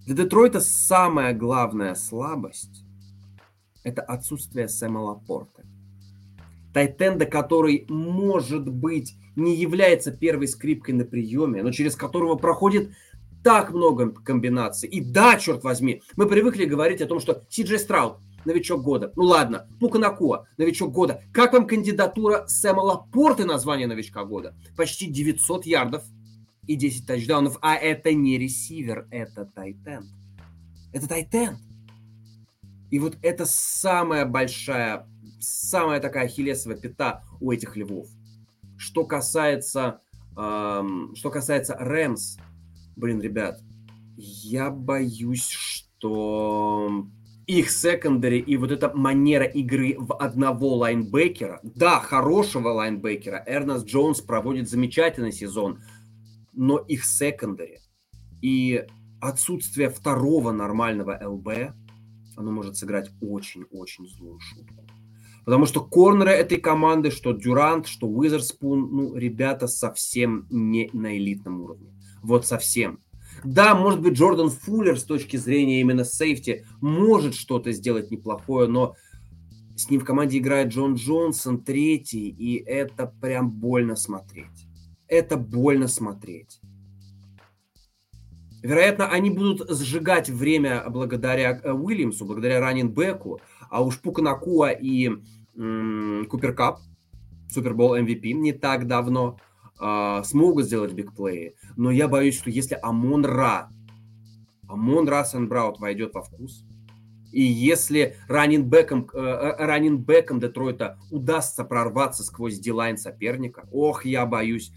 [0.09, 2.83] Для Детройта самая главная слабость–
[3.83, 5.61] это отсутствие Сэма Лапорта.
[6.73, 12.89] Тайтенда, который, может быть, не является первой скрипкой на приеме, но через которого проходит
[13.43, 14.89] так много комбинаций.
[14.89, 19.13] И да, черт возьми, мы привыкли говорить о том, что Си Джей Страут– новичок года.
[19.15, 21.21] Ну ладно, Пука Накуа– новичок года.
[21.31, 24.55] Как вам кандидатура Сэма Лапорты на звание новичка года?
[24.75, 26.03] Почти 900 ярдов–
[26.69, 30.05] и 10 тачдаунов, а это не ресивер, это тайтенд.
[30.93, 31.57] Это тайтенд.
[32.91, 35.07] И вот это самая большая,
[35.39, 38.07] самая такая хилесовая пята у этих львов.
[38.77, 40.01] Что касается,
[40.37, 42.37] эм, что касается Рэмс,
[42.95, 43.59] блин, ребят,
[44.15, 47.07] я боюсь, что
[47.47, 54.21] их секондари и вот эта манера игры в одного лайнбекера, да, хорошего лайнбекера, Эрнест Джонс
[54.21, 55.79] проводит замечательный сезон,
[56.59, 57.79] но их секондари
[58.41, 58.85] и
[59.21, 61.73] отсутствие второго нормального ЛБ,
[62.35, 64.85] оно может сыграть очень-очень злую шутку.
[65.45, 71.61] Потому что корнеры этой команды, что Дюрант, что Уизерспун, ну, ребята совсем не на элитном
[71.61, 71.93] уровне.
[72.21, 72.99] Вот совсем.
[73.45, 78.95] Да, может быть, Джордан Фуллер с точки зрения именно сейфти может что-то сделать неплохое, но
[79.77, 84.68] с ним в команде играет Джон Джонсон, третий, и это прям больно смотреть
[85.09, 86.61] это больно смотреть.
[88.61, 93.39] Вероятно, они будут сжигать время благодаря э, Уильямсу, благодаря раннинбеку,
[93.69, 95.11] а уж Пуканакуа и
[95.55, 96.79] м- Купер Кап,
[97.49, 99.39] Супербол MVP не так давно,
[99.81, 101.55] э, смогут сделать бигплеи.
[101.77, 103.69] Но я боюсь, что если Амон Ра,
[104.67, 106.65] Амон Ра Сенбраут войдет во вкус,
[107.31, 114.73] и если раннинбеком, э, э, раннинбеком Детройта удастся прорваться сквозь дилайн соперника, ох, я боюсь,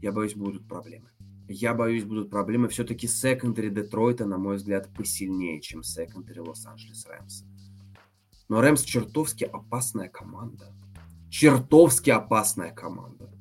[0.00, 1.10] я боюсь, будут проблемы.
[1.48, 2.68] Я боюсь, будут проблемы.
[2.68, 7.44] Все-таки секондари Детройта, на мой взгляд, посильнее, чем секондари Лос-Анджелес Рэмс.
[8.48, 10.74] Но Рэмс чертовски опасная команда.
[11.30, 13.32] Чертовски опасная команда.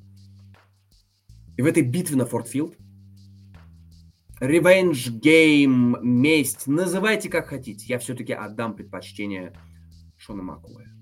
[1.57, 2.75] И в этой битве на Фортфилд
[4.41, 7.85] Revenge Game, месть, называйте как хотите.
[7.87, 9.53] Я все-таки отдам предпочтение
[10.17, 10.94] Шона Макуэ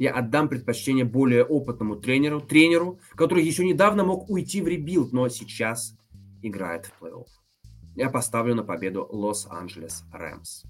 [0.00, 5.28] я отдам предпочтение более опытному тренеру, тренеру, который еще недавно мог уйти в ребилд, но
[5.28, 5.94] сейчас
[6.40, 7.26] играет в плей-офф.
[7.96, 10.62] Я поставлю на победу Лос-Анджелес Рэмс.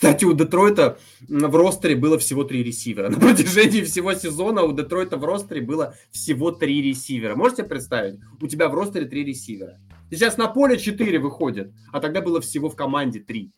[0.02, 0.98] Кстати, у Детройта
[1.30, 3.10] в ростере было всего три ресивера.
[3.12, 7.36] На протяжении всего сезона у Детройта в ростере было всего три ресивера.
[7.36, 8.20] Можете представить?
[8.42, 9.78] У тебя в ростере три ресивера.
[10.10, 13.52] Сейчас на поле 4 выходят, а тогда было всего в команде 3.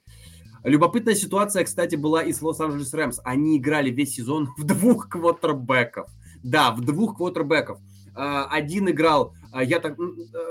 [0.66, 3.22] Любопытная ситуация, кстати, была и с Лос-Анджелес Рэмс.
[3.24, 6.12] Они играли весь сезон в двух квотербеков.
[6.44, 7.80] Да, в двух квотербеков.
[8.16, 9.98] А, один играл, а, я так,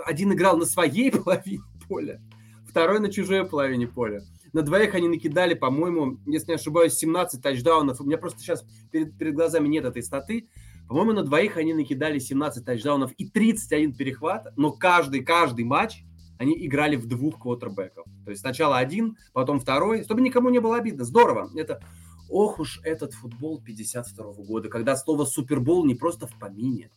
[0.07, 2.23] один играл на своей половине поля,
[2.67, 4.23] второй на чужой половине поля.
[4.53, 8.01] На двоих они накидали, по-моему, если не ошибаюсь, 17 тачдаунов.
[8.01, 10.49] У меня просто сейчас перед, перед глазами нет этой статы.
[10.89, 16.03] По-моему, на двоих они накидали 17 тачдаунов и 31 перехват, но каждый, каждый матч
[16.39, 18.05] они играли в двух квотербеков.
[18.25, 21.05] То есть сначала один, потом второй, чтобы никому не было обидно.
[21.05, 21.51] Здорово.
[21.57, 21.81] Это,
[22.29, 26.91] ох уж этот футбол 52 -го года, когда слово Супербол не просто в помине.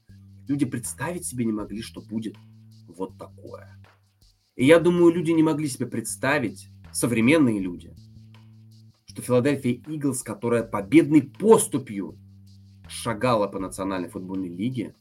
[0.47, 2.35] Люди представить себе не могли, что будет
[2.87, 3.81] вот такое.
[4.55, 7.93] И я думаю, люди не могли себе представить, современные люди,
[9.05, 12.17] что Филадельфия Иглс, которая победной поступью
[12.87, 14.95] шагала по Национальной футбольной лиге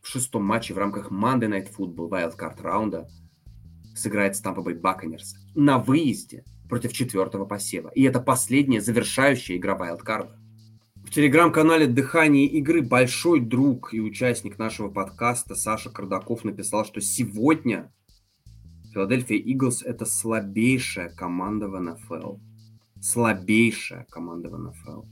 [0.00, 3.08] в шестом матче в рамках Monday Night Football Wildcard раунда,
[3.94, 7.90] сыграет с Тампа Бэй Баконерс на выезде против четвертого посева.
[7.94, 10.36] И это последняя завершающая игра Вайлдкарда.
[10.96, 17.92] В телеграм-канале «Дыхание игры» большой друг и участник нашего подкаста Саша Кардаков написал, что сегодня
[18.92, 22.36] Филадельфия Иглс– это слабейшая команда в НФЛ.
[23.00, 25.02] Слабейшая команда в НФЛ.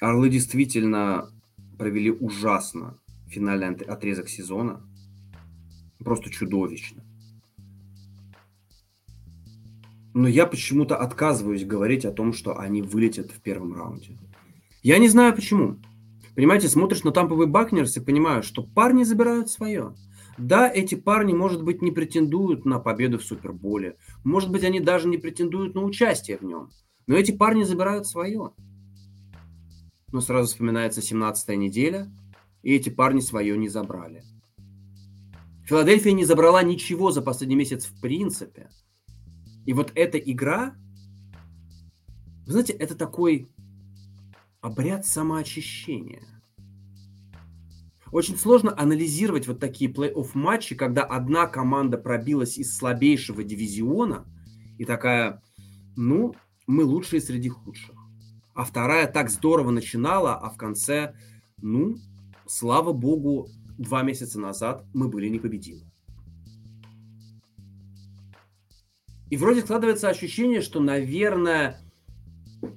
[0.00, 1.30] Орлы действительно
[1.78, 2.98] провели ужасно
[3.28, 4.82] финальный отрезок сезона.
[6.00, 7.04] Просто чудовищно.
[10.12, 14.18] Но я почему-то отказываюсь говорить о том, что они вылетят в первом раунде.
[14.82, 15.78] Я не знаю почему.
[16.34, 19.94] Понимаете, смотришь на тамповый Бакнерс и понимаешь, что парни забирают свое.
[20.36, 23.96] Да, эти парни, может быть, не претендуют на победу в Суперболе.
[24.24, 26.70] Может быть, они даже не претендуют на участие в нем.
[27.06, 28.52] Но эти парни забирают свое.
[30.12, 32.12] Но сразу вспоминается 17-я неделя,
[32.62, 34.22] и эти парни свое не забрали.
[35.66, 38.70] Филадельфия не забрала ничего за последний месяц в принципе–
[39.66, 40.76] и вот эта игра,
[42.46, 43.50] вы знаете, это такой
[44.60, 46.33] обряд самоочищения.
[48.14, 54.24] Очень сложно анализировать вот такие плей-офф матчи, когда одна команда пробилась из слабейшего дивизиона
[54.78, 55.42] и такая,
[55.96, 56.32] ну,
[56.68, 57.96] мы лучшие среди худших.
[58.54, 61.16] А вторая так здорово начинала, а в конце,
[61.60, 61.96] ну,
[62.46, 63.48] слава богу,
[63.78, 65.82] два месяца назад мы были непобедимы.
[69.28, 71.80] И вроде складывается ощущение, что, наверное,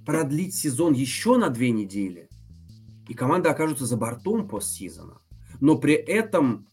[0.03, 2.27] продлить сезон еще на две недели,
[3.07, 5.21] и команда окажется за бортом постсезона.
[5.59, 6.67] Но при этом,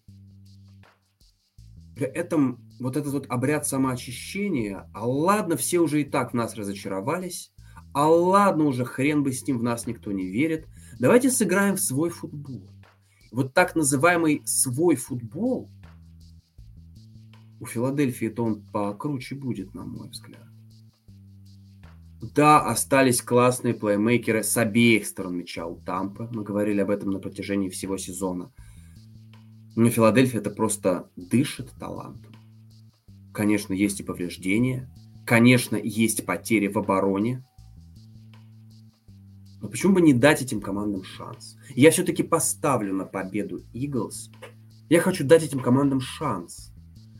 [1.96, 6.54] при этом вот этот вот обряд самоочищения, а ладно, все уже и так в нас
[6.54, 7.52] разочаровались,
[7.92, 10.66] а ладно, уже хрен бы с ним, в нас никто не верит.
[10.98, 12.68] Давайте сыграем в свой футбол.
[13.30, 15.70] Вот так называемый свой футбол–
[17.64, 20.46] у Филадельфии-то он покруче будет, на мой взгляд.
[22.34, 26.28] Да, остались классные плеймейкеры с обеих сторон мяча у Тампа.
[26.30, 28.52] Мы говорили об этом на протяжении всего сезона.
[29.76, 32.34] Но Филадельфия это просто дышит талантом.
[33.32, 34.88] Конечно, есть и повреждения.
[35.26, 37.44] Конечно, есть потери в обороне.
[39.60, 41.56] Но почему бы не дать этим командам шанс?
[41.74, 44.30] Я все-таки поставлю на победу Иглс.
[44.88, 46.72] Я хочу дать этим командам шанс.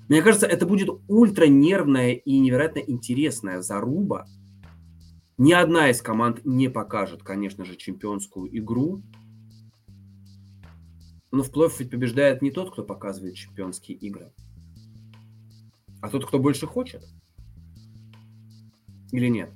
[0.08, 4.26] Мне кажется, это будет ультра нервная и невероятно интересная заруба.
[5.38, 9.02] Ни одна из команд не покажет, конечно же, чемпионскую игру.
[11.34, 14.32] Но в плей ведь побеждает не тот, кто показывает чемпионские игры,
[16.00, 17.04] а тот, кто больше хочет.
[19.10, 19.50] Или нет?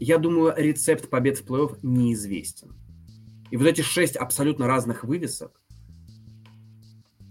[0.00, 2.74] Я думаю, рецепт побед в плей-офф неизвестен.
[3.52, 5.62] И вот эти шесть абсолютно разных вывесок,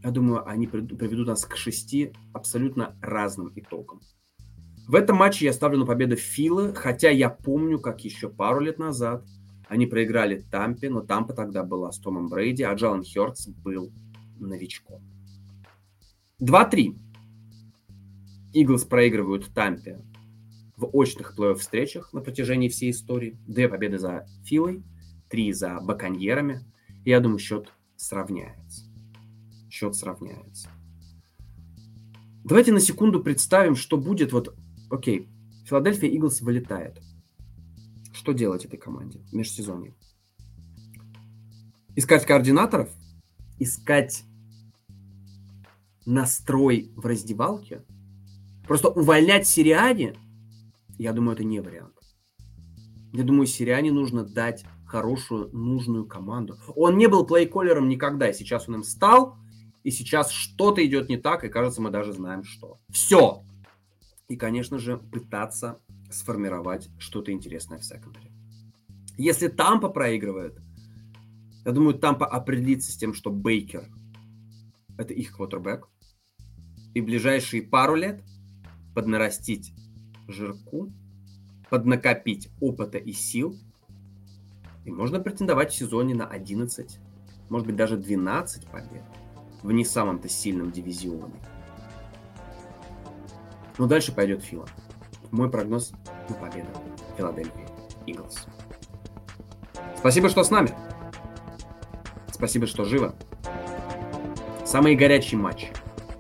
[0.01, 3.99] я думаю, они приведут нас к шести абсолютно разным итогам.
[4.88, 8.79] В этом матче я ставлю на победу Филы, хотя я помню, как еще пару лет
[8.79, 9.25] назад
[9.68, 13.91] они проиграли Тампе, но Тампа тогда была с Томом Брейди, а Джалан Хёртс был
[14.39, 15.01] новичком.
[16.41, 16.95] 2-3.
[18.53, 20.01] Иглс проигрывают Тампе
[20.78, 23.38] в очных плей-офф встречах на протяжении всей истории.
[23.47, 24.84] Две победы за Филой,
[25.30, 26.66] три за Баконьерами.
[27.05, 28.86] Я думаю, счет сравняется
[29.76, 30.70] счет сравняется.
[32.45, 34.55] Давайте на секунду представим, что будет вот,
[34.89, 35.28] окей,
[35.66, 37.01] Филадельфия Иглс вылетает.
[38.26, 39.93] Что делать этой команде в межсезонье?
[41.95, 42.89] Искать координаторов?
[43.59, 44.23] Искать
[46.07, 47.86] настрой в раздевалке?
[48.67, 50.15] Просто увольнять Сириане?
[50.97, 51.93] Я думаю, это не вариант.
[53.13, 56.57] Я думаю, Сириане нужно дать хорошую, нужную команду.
[56.76, 59.38] Он не был плейколером никогда, и сейчас он им стал
[59.84, 62.80] и сейчас что-то идет не так, и кажется, мы даже знаем, что.
[62.89, 63.43] Все!
[64.30, 65.80] И, конечно же, пытаться
[66.16, 68.32] сформировать что-то интересное в секондаре.
[69.18, 70.59] Если Тампа проигрывает,
[71.63, 73.89] я думаю, Тампа определится с тем, что Бейкер–
[74.97, 75.88] это их квотербек.
[76.93, 78.24] И ближайшие пару лет
[78.93, 79.74] поднарастить
[80.28, 80.93] жирку,
[81.70, 83.57] поднакопить опыта и сил.
[84.86, 86.99] И можно претендовать в сезоне на 11,
[87.49, 89.03] может быть, даже 12 побед
[89.63, 91.34] в не самом-то сильном дивизионе.
[93.78, 94.68] Но дальше пойдет Фила.
[95.32, 95.91] Мой прогноз
[96.30, 96.67] на победу
[97.17, 97.67] Филадельфии
[98.05, 98.45] Иглс.
[99.97, 100.69] Спасибо, что с нами.
[102.32, 103.15] Спасибо, что живо.
[104.65, 105.69] Самые горячие матчи.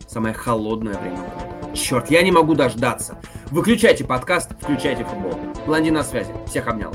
[0.07, 1.45] Самое холодное время
[1.75, 3.17] Черт, я не могу дождаться.
[3.51, 5.37] Выключайте подкаст, включайте футбол.
[5.67, 6.31] Блондин на связи.
[6.47, 6.93] Всех обнял.